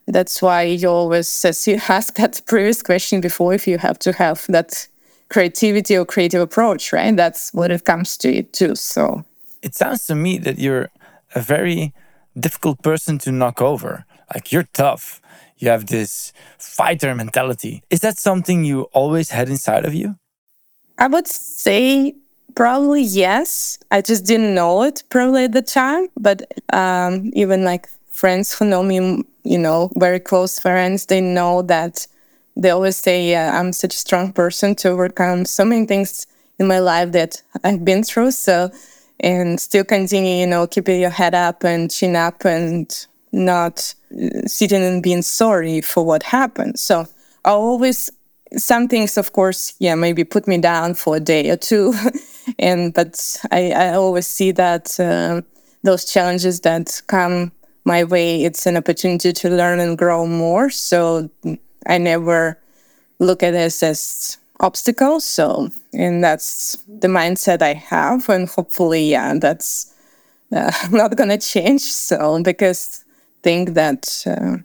that's 0.06 0.42
why 0.42 0.62
you 0.62 0.88
always, 0.88 1.44
as 1.44 1.66
you 1.66 1.78
that 1.88 2.42
previous 2.46 2.82
question 2.82 3.20
before, 3.20 3.54
if 3.54 3.66
you 3.66 3.78
have 3.78 3.98
to 4.00 4.12
have 4.12 4.44
that 4.48 4.88
creativity 5.30 5.96
or 5.96 6.04
creative 6.04 6.42
approach, 6.42 6.92
right? 6.92 7.16
That's 7.16 7.54
what 7.54 7.70
it 7.70 7.84
comes 7.84 8.16
to 8.18 8.28
it 8.28 8.52
too. 8.52 8.74
So, 8.74 9.24
it 9.62 9.74
sounds 9.74 10.06
to 10.06 10.14
me 10.14 10.38
that 10.38 10.58
you're 10.58 10.90
a 11.34 11.40
very 11.40 11.94
difficult 12.38 12.82
person 12.82 13.18
to 13.18 13.32
knock 13.32 13.62
over. 13.62 14.04
Like 14.34 14.52
you're 14.52 14.68
tough. 14.72 15.20
You 15.58 15.68
have 15.68 15.86
this 15.86 16.32
fighter 16.58 17.14
mentality. 17.14 17.82
Is 17.90 18.00
that 18.00 18.18
something 18.18 18.64
you 18.64 18.82
always 18.92 19.30
had 19.30 19.48
inside 19.48 19.84
of 19.84 19.94
you? 19.94 20.16
I 20.98 21.06
would 21.06 21.28
say 21.28 22.14
probably 22.54 23.02
yes. 23.02 23.78
I 23.90 24.00
just 24.00 24.24
didn't 24.24 24.54
know 24.54 24.82
it 24.82 25.02
probably 25.08 25.44
at 25.44 25.52
the 25.52 25.62
time. 25.62 26.08
But 26.16 26.52
um, 26.72 27.30
even 27.34 27.64
like 27.64 27.88
friends 28.08 28.52
who 28.52 28.64
know 28.64 28.82
me, 28.82 29.24
you 29.44 29.58
know, 29.58 29.90
very 29.96 30.20
close 30.20 30.58
friends, 30.58 31.06
they 31.06 31.20
know 31.20 31.62
that 31.62 32.06
they 32.56 32.70
always 32.70 32.96
say, 32.96 33.30
yeah, 33.30 33.58
I'm 33.58 33.72
such 33.72 33.94
a 33.94 33.98
strong 33.98 34.32
person 34.32 34.74
to 34.76 34.90
overcome 34.90 35.44
so 35.44 35.64
many 35.64 35.86
things 35.86 36.26
in 36.58 36.66
my 36.66 36.78
life 36.78 37.12
that 37.12 37.42
I've 37.64 37.84
been 37.84 38.02
through. 38.02 38.32
So, 38.32 38.70
and 39.20 39.60
still 39.60 39.84
continue, 39.84 40.40
you 40.40 40.46
know, 40.46 40.66
keeping 40.66 41.00
your 41.00 41.10
head 41.10 41.34
up 41.34 41.64
and 41.64 41.90
chin 41.90 42.16
up 42.16 42.44
and 42.44 43.06
not 43.32 43.94
sitting 44.46 44.82
and 44.82 45.02
being 45.02 45.22
sorry 45.22 45.80
for 45.80 46.04
what 46.04 46.22
happened. 46.22 46.78
So 46.78 47.06
I 47.44 47.50
always, 47.50 48.10
some 48.56 48.88
things, 48.88 49.16
of 49.16 49.32
course, 49.32 49.74
yeah, 49.78 49.94
maybe 49.94 50.24
put 50.24 50.46
me 50.46 50.58
down 50.58 50.94
for 50.94 51.16
a 51.16 51.20
day 51.20 51.50
or 51.50 51.56
two. 51.56 51.94
and, 52.58 52.92
but 52.94 53.38
I, 53.50 53.72
I 53.72 53.94
always 53.94 54.26
see 54.26 54.52
that 54.52 54.98
uh, 55.00 55.42
those 55.82 56.04
challenges 56.04 56.60
that 56.60 57.02
come 57.06 57.52
my 57.84 58.04
way, 58.04 58.44
it's 58.44 58.66
an 58.66 58.76
opportunity 58.76 59.32
to 59.32 59.50
learn 59.50 59.80
and 59.80 59.98
grow 59.98 60.26
more. 60.26 60.70
So 60.70 61.30
I 61.86 61.98
never 61.98 62.58
look 63.18 63.42
at 63.42 63.52
this 63.52 63.82
as 63.82 64.38
obstacles. 64.60 65.24
So, 65.24 65.70
and 65.92 66.22
that's 66.22 66.76
the 66.86 67.08
mindset 67.08 67.62
I 67.62 67.74
have. 67.74 68.28
And 68.28 68.48
hopefully, 68.48 69.10
yeah, 69.10 69.34
that's 69.38 69.92
uh, 70.52 70.72
not 70.90 71.16
to 71.16 71.38
change. 71.38 71.82
So, 71.82 72.42
because 72.42 73.04
think 73.42 73.74
that 73.74 74.24
uh, 74.26 74.58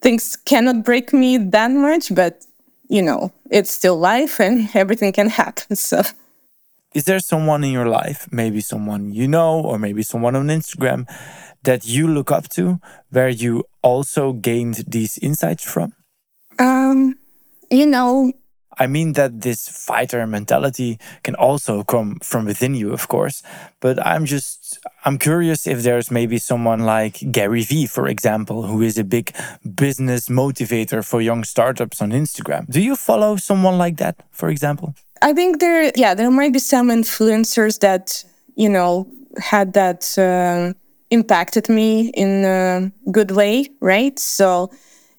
things 0.00 0.36
cannot 0.36 0.84
break 0.84 1.12
me 1.12 1.38
that 1.38 1.70
much, 1.70 2.14
but 2.14 2.44
you 2.88 3.02
know, 3.02 3.32
it's 3.50 3.70
still 3.70 3.98
life 3.98 4.40
and 4.40 4.68
everything 4.74 5.12
can 5.12 5.28
happen. 5.28 5.76
So, 5.76 6.02
is 6.94 7.04
there 7.04 7.20
someone 7.20 7.64
in 7.64 7.70
your 7.70 7.88
life, 7.88 8.28
maybe 8.30 8.60
someone 8.60 9.12
you 9.12 9.28
know, 9.28 9.60
or 9.60 9.78
maybe 9.78 10.02
someone 10.02 10.34
on 10.36 10.46
Instagram 10.48 11.06
that 11.62 11.86
you 11.86 12.08
look 12.08 12.30
up 12.32 12.48
to 12.50 12.80
where 13.10 13.28
you 13.28 13.64
also 13.82 14.32
gained 14.32 14.84
these 14.86 15.18
insights 15.18 15.64
from? 15.64 15.92
Um, 16.58 17.16
you 17.70 17.86
know, 17.86 18.32
I 18.78 18.86
mean 18.86 19.12
that 19.14 19.40
this 19.40 19.68
fighter 19.68 20.26
mentality 20.26 20.98
can 21.22 21.34
also 21.34 21.82
come 21.82 22.18
from 22.22 22.44
within 22.44 22.74
you, 22.74 22.92
of 22.92 23.08
course. 23.08 23.42
But 23.80 24.04
I'm 24.06 24.24
just, 24.24 24.78
I'm 25.04 25.18
curious 25.18 25.66
if 25.66 25.82
there's 25.82 26.10
maybe 26.10 26.38
someone 26.38 26.80
like 26.80 27.18
Gary 27.30 27.62
Vee, 27.62 27.86
for 27.86 28.06
example, 28.06 28.62
who 28.62 28.82
is 28.82 28.98
a 28.98 29.04
big 29.04 29.34
business 29.74 30.28
motivator 30.28 31.04
for 31.04 31.20
young 31.20 31.44
startups 31.44 32.00
on 32.00 32.10
Instagram. 32.10 32.66
Do 32.70 32.80
you 32.80 32.96
follow 32.96 33.36
someone 33.36 33.78
like 33.78 33.96
that, 33.98 34.16
for 34.30 34.48
example? 34.48 34.94
I 35.22 35.32
think 35.32 35.58
there, 35.58 35.90
yeah, 35.96 36.14
there 36.14 36.30
might 36.30 36.52
be 36.52 36.60
some 36.60 36.88
influencers 36.88 37.80
that, 37.80 38.24
you 38.54 38.68
know, 38.68 39.08
had 39.38 39.72
that 39.72 40.16
uh, 40.18 40.72
impacted 41.10 41.68
me 41.68 42.08
in 42.10 42.44
a 42.44 42.92
good 43.10 43.32
way, 43.32 43.68
right? 43.80 44.18
So, 44.18 44.70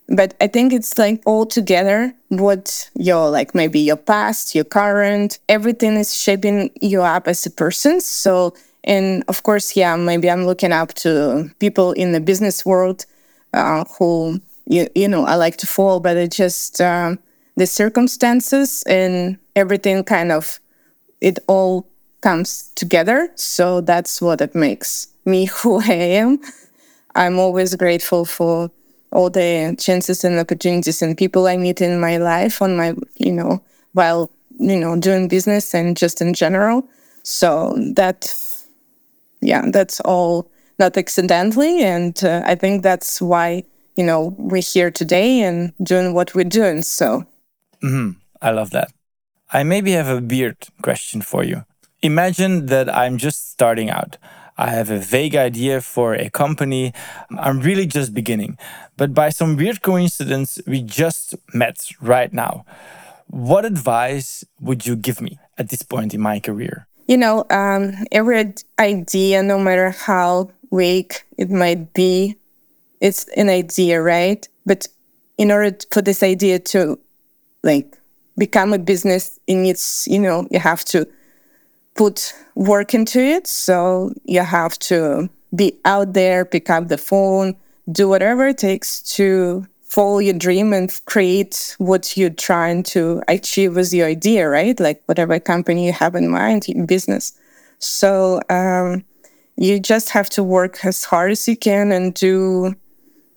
but 0.09 0.33
i 0.41 0.47
think 0.47 0.73
it's 0.73 0.97
like 0.97 1.21
all 1.25 1.45
together 1.45 2.13
what 2.29 2.89
your 2.95 3.29
like 3.29 3.53
maybe 3.55 3.79
your 3.79 3.95
past 3.95 4.55
your 4.55 4.63
current 4.63 5.39
everything 5.47 5.95
is 5.95 6.15
shaping 6.15 6.69
you 6.81 7.01
up 7.01 7.27
as 7.27 7.45
a 7.45 7.51
person. 7.51 8.01
So 8.01 8.53
and 8.83 9.23
of 9.27 9.43
course 9.43 9.75
yeah 9.75 9.95
maybe 9.95 10.29
i'm 10.29 10.45
looking 10.45 10.71
up 10.71 10.93
to 10.93 11.51
people 11.59 11.91
in 11.93 12.11
the 12.13 12.21
business 12.21 12.65
world 12.65 13.05
uh, 13.53 13.83
who 13.97 14.39
you, 14.65 14.87
you 14.95 15.07
know 15.07 15.25
i 15.25 15.35
like 15.35 15.57
to 15.57 15.67
follow 15.67 15.99
but 15.99 16.15
it 16.15 16.31
just 16.31 16.79
uh, 16.79 17.15
the 17.57 17.67
circumstances 17.67 18.83
and 18.87 19.37
everything 19.55 20.03
kind 20.03 20.31
of 20.31 20.59
it 21.21 21.39
all 21.47 21.87
comes 22.21 22.71
together. 22.75 23.29
So 23.35 23.81
that's 23.81 24.21
what 24.21 24.41
it 24.41 24.55
makes 24.55 25.07
me 25.25 25.45
who 25.61 25.79
i 25.81 25.93
am. 25.93 26.39
I'm 27.15 27.39
always 27.39 27.75
grateful 27.75 28.25
for 28.25 28.71
all 29.11 29.29
the 29.29 29.75
chances 29.79 30.23
and 30.23 30.39
opportunities 30.39 31.01
and 31.01 31.17
people 31.17 31.47
I 31.47 31.57
meet 31.57 31.81
in 31.81 31.99
my 31.99 32.17
life 32.17 32.61
on 32.61 32.77
my, 32.77 32.93
you 33.17 33.31
know, 33.31 33.61
while, 33.93 34.29
you 34.59 34.79
know, 34.79 34.99
doing 34.99 35.27
business 35.27 35.73
and 35.73 35.97
just 35.97 36.21
in 36.21 36.33
general. 36.33 36.87
So 37.23 37.75
that, 37.95 38.33
yeah, 39.41 39.63
that's 39.71 39.99
all 40.01 40.49
not 40.77 40.97
accidentally. 40.97 41.81
And 41.83 42.23
uh, 42.23 42.41
I 42.45 42.55
think 42.55 42.83
that's 42.83 43.21
why, 43.21 43.63
you 43.95 44.03
know, 44.03 44.35
we're 44.37 44.61
here 44.61 44.91
today 44.91 45.41
and 45.41 45.73
doing 45.83 46.13
what 46.13 46.35
we're 46.35 46.45
doing. 46.45 46.81
So, 46.81 47.25
mm-hmm. 47.83 48.11
I 48.41 48.51
love 48.51 48.69
that. 48.71 48.91
I 49.51 49.63
maybe 49.63 49.91
have 49.91 50.07
a 50.07 50.21
weird 50.21 50.57
question 50.81 51.21
for 51.21 51.43
you. 51.43 51.65
Imagine 52.01 52.67
that 52.67 52.95
I'm 52.95 53.17
just 53.17 53.51
starting 53.51 53.89
out. 53.89 54.17
I 54.59 54.71
have 54.71 54.91
a 54.91 54.99
vague 54.99 55.37
idea 55.37 55.79
for 55.79 56.13
a 56.13 56.29
company. 56.29 56.91
I'm 57.37 57.61
really 57.61 57.85
just 57.85 58.13
beginning. 58.13 58.57
But 58.97 59.13
by 59.13 59.29
some 59.29 59.55
weird 59.55 59.81
coincidence, 59.81 60.59
we 60.67 60.81
just 60.81 61.33
met 61.53 61.77
right 62.01 62.33
now. 62.33 62.65
What 63.27 63.63
advice 63.63 64.43
would 64.59 64.85
you 64.85 64.97
give 64.97 65.21
me 65.21 65.39
at 65.57 65.69
this 65.69 65.81
point 65.81 66.13
in 66.13 66.19
my 66.19 66.41
career? 66.41 66.87
You 67.07 67.15
know, 67.15 67.45
um, 67.49 67.93
every 68.11 68.53
idea, 68.77 69.43
no 69.43 69.57
matter 69.57 69.91
how 69.91 70.51
weak 70.71 71.23
it 71.37 71.49
might 71.49 71.93
be, 71.93 72.35
it's 72.99 73.29
an 73.37 73.47
idea, 73.47 74.01
right? 74.01 74.45
But 74.65 74.89
in 75.37 75.51
order 75.51 75.77
for 75.89 76.01
this 76.01 76.21
idea 76.21 76.59
to 76.59 76.99
like 77.63 77.97
become 78.37 78.73
a 78.73 78.77
business, 78.77 79.39
it 79.47 79.55
needs, 79.55 80.05
you 80.11 80.19
know, 80.19 80.49
you 80.51 80.59
have 80.59 80.83
to 80.85 81.07
put 81.95 82.33
work 82.55 82.93
into 82.93 83.19
it. 83.19 83.47
So 83.47 84.13
you 84.25 84.41
have 84.41 84.77
to 84.79 85.29
be 85.55 85.79
out 85.85 86.13
there, 86.13 86.45
pick 86.45 86.69
up 86.69 86.87
the 86.87 86.97
phone, 86.97 87.55
do 87.91 88.07
whatever 88.07 88.47
it 88.47 88.57
takes 88.57 89.01
to 89.15 89.65
follow 89.83 90.19
your 90.19 90.35
dream 90.35 90.71
and 90.71 90.93
create 91.05 91.75
what 91.79 92.15
you're 92.15 92.29
trying 92.29 92.83
to 92.83 93.23
achieve 93.27 93.75
with 93.75 93.91
your 93.91 94.07
idea, 94.07 94.47
right? 94.47 94.79
Like 94.79 95.01
whatever 95.07 95.39
company 95.39 95.87
you 95.87 95.93
have 95.93 96.15
in 96.15 96.29
mind 96.29 96.69
in 96.69 96.85
business. 96.85 97.33
So 97.79 98.39
um, 98.49 99.03
you 99.57 99.79
just 99.79 100.11
have 100.11 100.29
to 100.31 100.43
work 100.43 100.85
as 100.85 101.03
hard 101.03 101.31
as 101.31 101.47
you 101.47 101.57
can 101.57 101.91
and 101.91 102.13
do 102.13 102.75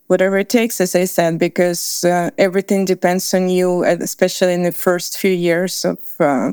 whatever 0.09 0.37
it 0.37 0.51
takes, 0.51 0.79
as 0.79 0.95
I 0.95 1.07
said, 1.07 1.39
because 1.39 2.05
uh, 2.05 2.31
everything 2.37 2.85
depends 2.85 3.33
on 3.33 3.49
you, 3.49 3.83
especially 3.85 4.53
in 4.53 4.63
the 4.63 4.73
first 4.73 5.17
few 5.17 5.33
years 5.33 5.87
of 5.87 5.99
uh, 6.21 6.53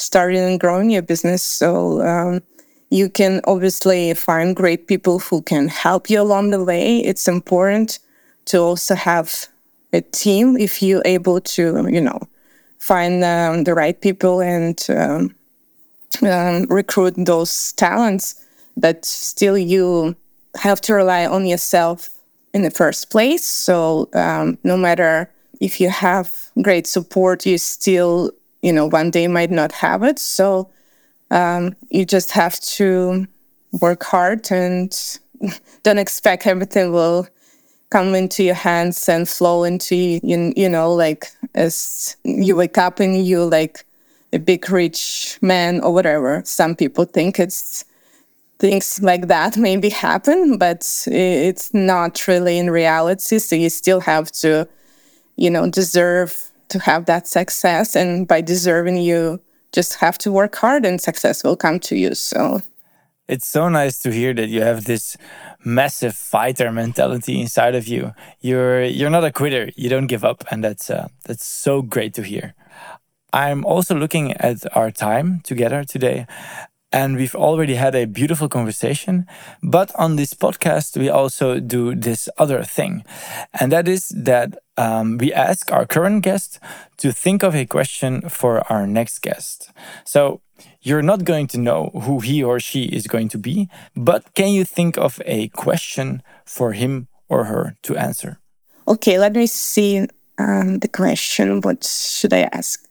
starting 0.00 0.40
and 0.40 0.58
growing 0.58 0.90
your 0.90 1.02
business. 1.02 1.42
So 1.42 2.00
um, 2.02 2.42
you 2.90 3.08
can 3.08 3.40
obviously 3.44 4.14
find 4.14 4.56
great 4.56 4.86
people 4.86 5.18
who 5.18 5.42
can 5.42 5.68
help 5.68 6.10
you 6.10 6.20
along 6.20 6.50
the 6.50 6.64
way. 6.64 6.98
It's 6.98 7.28
important 7.28 7.98
to 8.46 8.58
also 8.58 8.94
have 8.94 9.46
a 9.92 10.00
team 10.00 10.56
if 10.56 10.82
you're 10.82 11.02
able 11.04 11.40
to, 11.40 11.86
you 11.88 12.00
know, 12.00 12.20
find 12.78 13.22
um, 13.22 13.64
the 13.64 13.74
right 13.74 14.00
people 14.00 14.40
and 14.40 14.80
um, 14.88 15.34
um, 16.26 16.64
recruit 16.68 17.14
those 17.16 17.72
talents. 17.72 18.44
But 18.76 19.04
still, 19.04 19.58
you 19.58 20.16
have 20.56 20.80
to 20.82 20.94
rely 20.94 21.26
on 21.26 21.46
yourself 21.46 22.10
in 22.54 22.62
the 22.62 22.70
first 22.70 23.10
place. 23.10 23.46
So 23.46 24.08
um, 24.14 24.58
no 24.64 24.76
matter 24.76 25.30
if 25.60 25.80
you 25.80 25.90
have 25.90 26.50
great 26.62 26.86
support, 26.86 27.46
you 27.46 27.58
still, 27.58 28.32
you 28.62 28.72
know, 28.72 28.86
one 28.86 29.10
day 29.10 29.26
might 29.28 29.50
not 29.50 29.72
have 29.72 30.02
it. 30.02 30.18
So 30.18 30.70
um, 31.30 31.76
you 31.88 32.04
just 32.04 32.32
have 32.32 32.58
to 32.60 33.26
work 33.80 34.02
hard 34.02 34.50
and 34.50 35.18
don't 35.82 35.98
expect 35.98 36.46
everything 36.46 36.92
will 36.92 37.26
come 37.90 38.14
into 38.14 38.44
your 38.44 38.54
hands 38.54 39.08
and 39.08 39.28
flow 39.28 39.64
into 39.64 39.96
you, 39.96 40.52
you 40.56 40.68
know 40.68 40.92
like 40.94 41.32
as 41.54 42.16
you 42.24 42.54
wake 42.54 42.78
up 42.78 43.00
and 43.00 43.26
you 43.26 43.44
like 43.44 43.84
a 44.32 44.38
big 44.38 44.70
rich 44.70 45.38
man 45.42 45.80
or 45.80 45.92
whatever 45.92 46.40
some 46.44 46.76
people 46.76 47.04
think 47.04 47.38
it's 47.40 47.84
things 48.60 49.02
like 49.02 49.26
that 49.26 49.56
maybe 49.56 49.88
happen 49.88 50.56
but 50.56 50.86
it's 51.06 51.74
not 51.74 52.28
really 52.28 52.58
in 52.58 52.70
reality 52.70 53.38
so 53.38 53.56
you 53.56 53.68
still 53.68 54.00
have 54.00 54.30
to 54.30 54.68
you 55.36 55.50
know 55.50 55.68
deserve 55.68 56.49
to 56.70 56.78
have 56.78 57.06
that 57.06 57.26
success 57.26 57.94
and 57.94 58.26
by 58.26 58.40
deserving 58.40 58.96
you 58.98 59.40
just 59.72 59.94
have 59.94 60.18
to 60.18 60.32
work 60.32 60.56
hard 60.56 60.84
and 60.84 61.00
success 61.00 61.44
will 61.44 61.56
come 61.56 61.78
to 61.80 61.96
you. 61.96 62.14
So 62.14 62.60
it's 63.28 63.46
so 63.46 63.68
nice 63.68 63.98
to 64.00 64.12
hear 64.12 64.34
that 64.34 64.48
you 64.48 64.62
have 64.62 64.86
this 64.86 65.16
massive 65.64 66.16
fighter 66.16 66.72
mentality 66.72 67.40
inside 67.40 67.76
of 67.76 67.86
you. 67.86 68.12
You're 68.40 68.82
you're 68.82 69.10
not 69.10 69.24
a 69.24 69.30
quitter. 69.30 69.70
You 69.76 69.88
don't 69.88 70.08
give 70.08 70.24
up, 70.24 70.44
and 70.50 70.64
that's 70.64 70.90
uh, 70.90 71.08
that's 71.26 71.46
so 71.46 71.80
great 71.80 72.12
to 72.14 72.22
hear. 72.22 72.54
I'm 73.32 73.64
also 73.64 73.94
looking 73.94 74.32
at 74.32 74.64
our 74.76 74.90
time 74.90 75.40
together 75.44 75.84
today. 75.84 76.26
And 76.92 77.16
we've 77.16 77.34
already 77.34 77.74
had 77.74 77.94
a 77.94 78.06
beautiful 78.06 78.48
conversation. 78.48 79.26
But 79.62 79.94
on 79.94 80.16
this 80.16 80.34
podcast, 80.34 80.96
we 80.96 81.08
also 81.08 81.60
do 81.60 81.94
this 81.94 82.28
other 82.38 82.62
thing, 82.64 83.04
and 83.52 83.70
that 83.72 83.88
is 83.88 84.08
that 84.08 84.58
um, 84.76 85.18
we 85.18 85.32
ask 85.32 85.70
our 85.72 85.86
current 85.86 86.22
guest 86.22 86.58
to 86.98 87.12
think 87.12 87.42
of 87.42 87.54
a 87.54 87.66
question 87.66 88.28
for 88.28 88.60
our 88.72 88.86
next 88.86 89.20
guest. 89.20 89.70
So 90.04 90.40
you're 90.80 91.02
not 91.02 91.24
going 91.24 91.46
to 91.48 91.58
know 91.58 91.90
who 92.02 92.20
he 92.20 92.42
or 92.42 92.60
she 92.60 92.84
is 92.84 93.06
going 93.06 93.28
to 93.30 93.38
be, 93.38 93.68
but 93.94 94.34
can 94.34 94.48
you 94.48 94.64
think 94.64 94.96
of 94.96 95.20
a 95.26 95.48
question 95.48 96.22
for 96.44 96.72
him 96.72 97.08
or 97.28 97.44
her 97.44 97.76
to 97.82 97.96
answer? 97.96 98.40
Okay, 98.88 99.18
let 99.18 99.34
me 99.34 99.46
see 99.46 100.06
um, 100.38 100.78
the 100.78 100.88
question. 100.88 101.60
What 101.60 101.84
should 101.84 102.32
I 102.32 102.48
ask? 102.52 102.86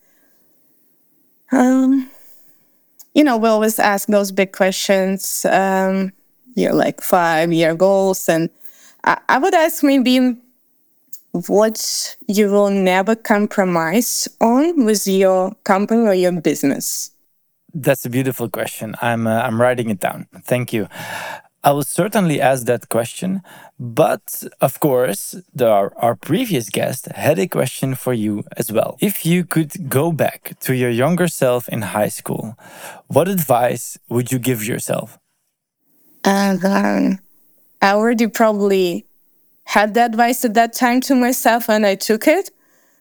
Um, 1.52 2.10
you 3.13 3.24
know, 3.24 3.38
we 3.38 3.50
always 3.50 3.80
ask 3.80 4.08
those 4.08 4.32
big 4.32 4.52
questions, 4.52 5.45
um, 5.45 6.12
you 6.56 6.69
know, 6.69 6.76
like 6.76 7.02
five 7.02 7.52
year 7.52 7.76
goals. 7.76 8.30
And 8.30 8.50
I, 9.04 9.19
I 9.28 9.38
would 9.38 9.54
ask 9.54 9.84
maybe 9.84 10.36
what 11.32 12.17
you 12.28 12.50
will 12.50 12.69
never 12.69 13.15
compromise 13.15 14.28
on 14.41 14.86
with 14.86 15.06
your 15.08 15.54
company 15.63 16.08
or 16.08 16.13
your 16.13 16.32
business. 16.41 17.12
That's 17.74 18.06
a 18.06 18.10
beautiful 18.10 18.50
question. 18.50 18.95
I'm 19.02 19.28
uh, 19.28 19.41
I'm 19.41 19.62
writing 19.62 19.89
it 19.91 20.00
down. 20.00 20.28
Thank 20.43 20.74
you. 20.74 20.88
I 21.62 21.72
will 21.72 21.84
certainly 21.84 22.39
ask 22.39 22.65
that 22.65 22.88
question, 22.88 23.41
but 23.78 24.43
of 24.62 24.80
course, 24.80 25.36
our, 25.60 25.93
our 25.98 26.15
previous 26.15 26.69
guest 26.69 27.08
had 27.08 27.38
a 27.38 27.48
question 27.48 27.95
for 27.95 28.13
you 28.13 28.45
as 28.56 28.72
well. 28.72 28.98
If 29.02 29.26
you 29.26 29.43
could 29.43 29.89
go 29.89 30.13
back 30.13 30.58
to 30.62 30.74
your 30.74 30.89
younger 30.89 31.28
self 31.28 31.67
in 31.67 31.82
high 31.82 32.08
school, 32.08 32.58
what 33.08 33.28
advice 33.28 33.98
would 34.08 34.32
you 34.32 34.39
give 34.39 34.63
yourself? 34.63 35.19
Um, 36.24 37.19
I 37.82 37.91
already 37.91 38.28
probably 38.28 39.06
had 39.65 39.95
the 39.95 40.06
advice 40.06 40.45
at 40.45 40.54
that 40.54 40.72
time 40.72 41.02
to 41.02 41.15
myself, 41.15 41.69
and 41.69 41.86
I 41.86 41.95
took 41.95 42.26
it. 42.28 42.52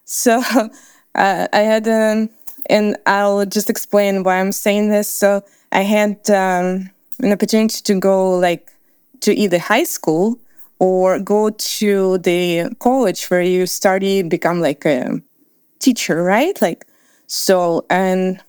So 0.03 0.43
uh, 1.15 1.47
I 1.53 1.59
had, 1.59 1.87
um, 1.87 2.29
and 2.69 2.97
I'll 3.05 3.45
just 3.45 3.69
explain 3.69 4.23
why 4.23 4.39
I'm 4.39 4.51
saying 4.51 4.89
this. 4.89 5.07
So 5.07 5.43
I 5.71 5.81
had. 5.81 6.29
Um, 6.29 6.89
an 7.19 7.31
opportunity 7.31 7.81
to 7.81 7.99
go 7.99 8.37
like 8.37 8.71
to 9.21 9.33
either 9.33 9.59
high 9.59 9.83
school 9.83 10.39
or 10.79 11.19
go 11.19 11.49
to 11.49 12.17
the 12.19 12.73
college 12.79 13.27
where 13.27 13.41
you 13.41 13.65
study 13.65 14.21
become 14.23 14.61
like 14.61 14.85
a 14.85 15.21
teacher 15.79 16.23
right? 16.23 16.61
Like 16.61 16.85
so 17.29 17.85
and 17.91 18.41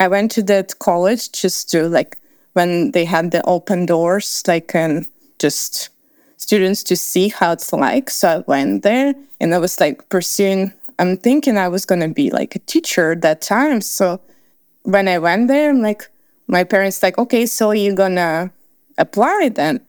i 0.00 0.08
went 0.08 0.30
to 0.32 0.42
that 0.42 0.76
college 0.80 1.30
just 1.30 1.70
to 1.70 1.88
like 1.88 2.18
when 2.54 2.90
they 2.90 3.04
had 3.04 3.30
the 3.30 3.40
open 3.46 3.86
doors 3.86 4.42
like 4.48 4.74
and 4.74 5.06
just 5.38 5.90
students 6.36 6.82
to 6.82 6.96
see 6.96 7.28
how 7.28 7.52
it's 7.52 7.72
like. 7.72 8.10
So 8.10 8.28
i 8.28 8.38
went 8.46 8.82
there 8.82 9.14
and 9.40 9.54
i 9.54 9.58
was 9.58 9.78
like 9.78 10.08
pursuing 10.08 10.72
i'm 10.98 11.16
thinking 11.16 11.56
i 11.56 11.68
was 11.68 11.84
going 11.84 12.00
to 12.00 12.08
be 12.08 12.30
like 12.30 12.56
a 12.56 12.60
teacher 12.60 13.12
at 13.12 13.22
that 13.22 13.40
time. 13.40 13.80
So 13.80 14.20
when 14.82 15.06
i 15.06 15.18
went 15.18 15.48
there 15.48 15.70
i'm 15.70 15.80
like 15.80 16.10
my 16.46 16.64
parents 16.64 17.02
like, 17.02 17.18
okay, 17.18 17.46
so 17.46 17.72
you're 17.72 17.94
gonna 17.94 18.52
apply 18.98 19.50
then. 19.54 19.80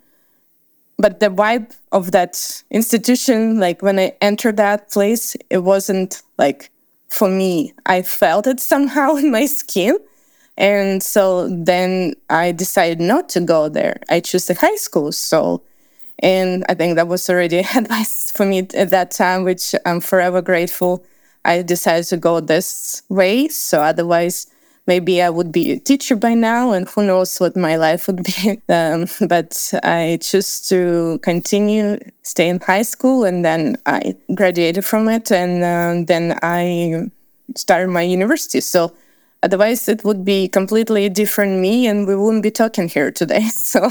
But 0.98 1.20
the 1.20 1.30
vibe 1.30 1.76
of 1.91 2.12
that 2.12 2.63
institution, 2.72 3.60
like 3.60 3.82
when 3.82 4.00
I 4.00 4.13
entered 4.20 4.58
that 4.58 4.89
place, 4.89 5.36
it 5.50 5.60
wasn't 5.60 6.24
like 6.38 6.72
for 7.10 7.30
me. 7.30 7.74
I 7.86 8.02
felt 8.02 8.48
it 8.48 8.60
somehow 8.60 9.15
in 9.22 9.32
my 9.32 9.46
skin. 9.46 9.98
And 10.58 11.04
so 11.04 11.48
then 11.50 12.15
I 12.32 12.52
decided 12.52 13.00
not 13.00 13.30
to 13.30 13.41
go 13.41 13.70
there. 13.70 14.00
I 14.10 14.22
chose 14.22 14.50
a 14.50 14.56
high 14.56 14.76
school. 14.76 15.12
So, 15.12 15.62
and 16.20 16.65
I 16.67 16.74
think 16.74 16.96
that 16.96 17.08
was 17.08 17.30
already 17.30 17.60
advice 17.76 18.32
for 18.32 18.46
me 18.46 18.67
at 18.74 18.89
that 18.89 19.12
time, 19.12 19.43
which 19.43 19.76
I'm 19.86 20.02
forever 20.02 20.41
grateful. 20.41 21.06
I 21.46 21.62
decided 21.62 22.06
to 22.08 22.17
go 22.17 22.39
this 22.39 23.04
way. 23.08 23.48
So 23.50 23.82
otherwise, 23.82 24.48
maybe 24.88 25.21
I 25.21 25.30
would 25.30 25.52
be 25.52 25.73
a 25.73 25.80
teacher 25.80 26.15
by 26.15 26.34
now, 26.34 26.71
and 26.71 26.88
who 26.88 27.06
knows 27.06 27.38
what 27.39 27.56
my 27.56 27.76
life 27.76 28.08
would 28.08 28.23
be. 28.23 28.62
Um, 28.69 29.08
but 29.28 29.73
I 29.84 30.17
chose 30.21 30.67
to 30.69 31.19
continue, 31.23 31.97
stay 32.23 32.50
in 32.50 32.60
high 32.60 32.84
school, 32.84 33.23
and 33.23 33.43
then 33.45 33.78
I 33.86 34.15
graduated 34.34 34.84
from 34.86 35.10
it, 35.10 35.32
and 35.32 35.63
uh, 35.63 36.06
then 36.06 36.38
I 36.41 37.10
started 37.56 37.89
my 37.89 38.02
university. 38.02 38.62
So 38.62 38.93
otherwise, 39.43 39.88
it 39.88 40.04
would 40.04 40.23
be 40.26 40.47
completely 40.47 41.10
different 41.10 41.60
me, 41.60 41.88
and 41.88 42.08
we 42.08 42.15
wouldn't 42.15 42.43
be 42.43 42.52
talking 42.52 42.88
here 42.89 43.12
today. 43.12 43.45
So 43.52 43.89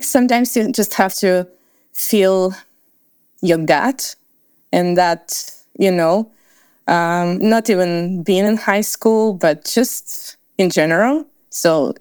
sometimes 0.00 0.56
you 0.56 0.72
just 0.72 0.94
have 0.94 1.14
to 1.16 1.48
feel 1.92 2.54
your 3.40 3.58
gut, 3.58 4.14
and 4.72 4.96
that 4.96 5.54
you 5.78 5.90
know 5.90 6.30
um, 6.88 7.38
not 7.38 7.68
even 7.70 8.22
being 8.22 8.46
in 8.46 8.56
high 8.56 8.80
school, 8.80 9.34
but 9.34 9.64
just 9.64 10.36
in 10.56 10.70
general. 10.70 11.26
So 11.50 11.94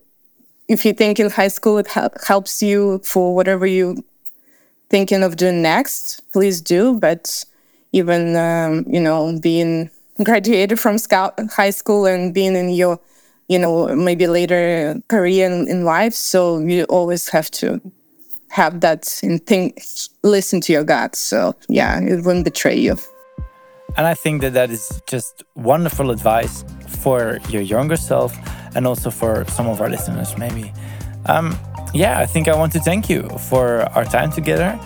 if 0.68 0.86
you 0.86 0.94
think 0.94 1.20
in 1.20 1.30
high 1.30 1.48
school 1.50 1.78
it 1.78 1.88
helps 1.88 2.62
you 2.62 3.00
for 3.04 3.36
whatever 3.36 3.66
you 3.66 4.04
thinking 4.90 5.24
of 5.24 5.36
doing 5.36 5.62
next, 5.62 6.22
please 6.32 6.62
do. 6.62 7.00
But 7.00 7.44
even 7.92 8.36
um, 8.36 8.86
you 8.88 9.00
know 9.00 9.38
being 9.40 9.90
graduated 10.24 10.80
from 10.80 10.98
scout 10.98 11.40
high 11.52 11.70
school 11.70 12.06
and 12.06 12.34
being 12.34 12.56
in 12.56 12.70
your 12.70 13.00
you 13.48 13.60
know 13.60 13.94
maybe 13.96 14.28
later 14.28 15.02
career 15.10 15.46
in, 15.50 15.68
in 15.68 15.84
life, 15.84 16.14
so 16.14 16.60
you 16.60 16.84
always 16.86 17.30
have 17.30 17.52
to 17.52 17.82
have 18.50 18.80
that 18.80 19.20
and 19.22 19.46
think 19.46 19.84
listen 20.24 20.62
to 20.62 20.72
your 20.72 20.84
gut. 20.84 21.16
So 21.16 21.56
yeah, 21.68 22.00
it 22.00 22.24
wouldn't 22.24 22.46
betray 22.46 22.78
you. 22.78 22.98
And 23.98 24.06
I 24.06 24.14
think 24.14 24.42
that 24.42 24.54
that 24.54 24.70
is 24.70 25.02
just 25.08 25.44
wonderful 25.56 26.12
advice 26.12 26.64
for 27.02 27.40
your 27.50 27.64
younger 27.64 27.98
self 27.98 28.38
and 28.76 28.86
also 28.86 29.10
for 29.10 29.44
some 29.46 29.68
of 29.68 29.82
our 29.82 29.90
listeners, 29.90 30.38
maybe. 30.38 30.72
Um, 31.26 31.58
yeah, 31.94 32.20
I 32.20 32.28
think 32.28 32.48
I 32.48 32.56
want 32.56 32.72
to 32.74 32.80
thank 32.80 33.10
you 33.10 33.28
for 33.50 33.82
our 33.96 34.06
time 34.06 34.32
together, 34.32 34.80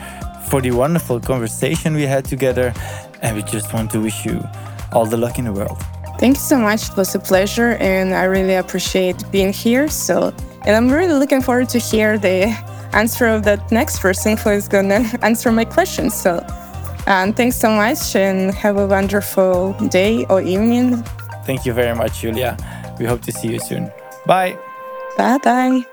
for 0.50 0.62
the 0.62 0.72
wonderful 0.72 1.20
conversation 1.20 1.94
we 1.94 2.04
had 2.04 2.24
together, 2.24 2.74
and 3.22 3.36
we 3.36 3.44
just 3.44 3.74
want 3.74 3.92
to 3.92 4.00
wish 4.00 4.26
you 4.26 4.42
all 4.94 5.06
the 5.06 5.18
luck 5.18 5.38
in 5.38 5.46
the 5.46 5.54
world. 5.54 5.78
Thank 6.18 6.38
you 6.38 6.42
so 6.42 6.58
much. 6.58 6.90
It 6.90 6.96
was 6.96 7.14
a 7.16 7.20
pleasure, 7.20 7.78
and 7.80 8.14
I 8.14 8.24
really 8.26 8.56
appreciate 8.56 9.24
being 9.32 9.52
here. 9.52 9.90
So, 9.90 10.34
and 10.66 10.76
I'm 10.76 10.90
really 10.90 11.16
looking 11.16 11.42
forward 11.42 11.68
to 11.70 11.80
hear 11.80 12.18
the 12.18 12.48
answer 12.94 13.28
of 13.28 13.44
that 13.44 13.72
next 13.72 14.00
person 14.00 14.38
who 14.38 14.52
is 14.52 14.68
going 14.68 14.90
to 14.90 15.20
answer 15.22 15.52
my 15.52 15.66
questions. 15.66 16.14
So, 16.14 16.46
and 17.08 17.36
thanks 17.36 17.56
so 17.58 17.70
much 17.70 18.16
and 18.16 18.54
have 18.54 18.78
a 18.78 18.88
wonderful 18.88 19.74
day 19.90 20.26
or 20.30 20.42
evening. 20.42 21.04
Thank 21.46 21.66
you 21.66 21.74
very 21.74 21.96
much, 21.96 22.22
Yuliya. 22.22 22.58
We 23.00 23.06
hope 23.06 23.22
to 23.24 23.32
see 23.32 23.50
you 23.50 23.60
soon. 23.60 23.92
Bye. 24.26 24.58
Bye 25.18 25.38
bye. 25.44 25.91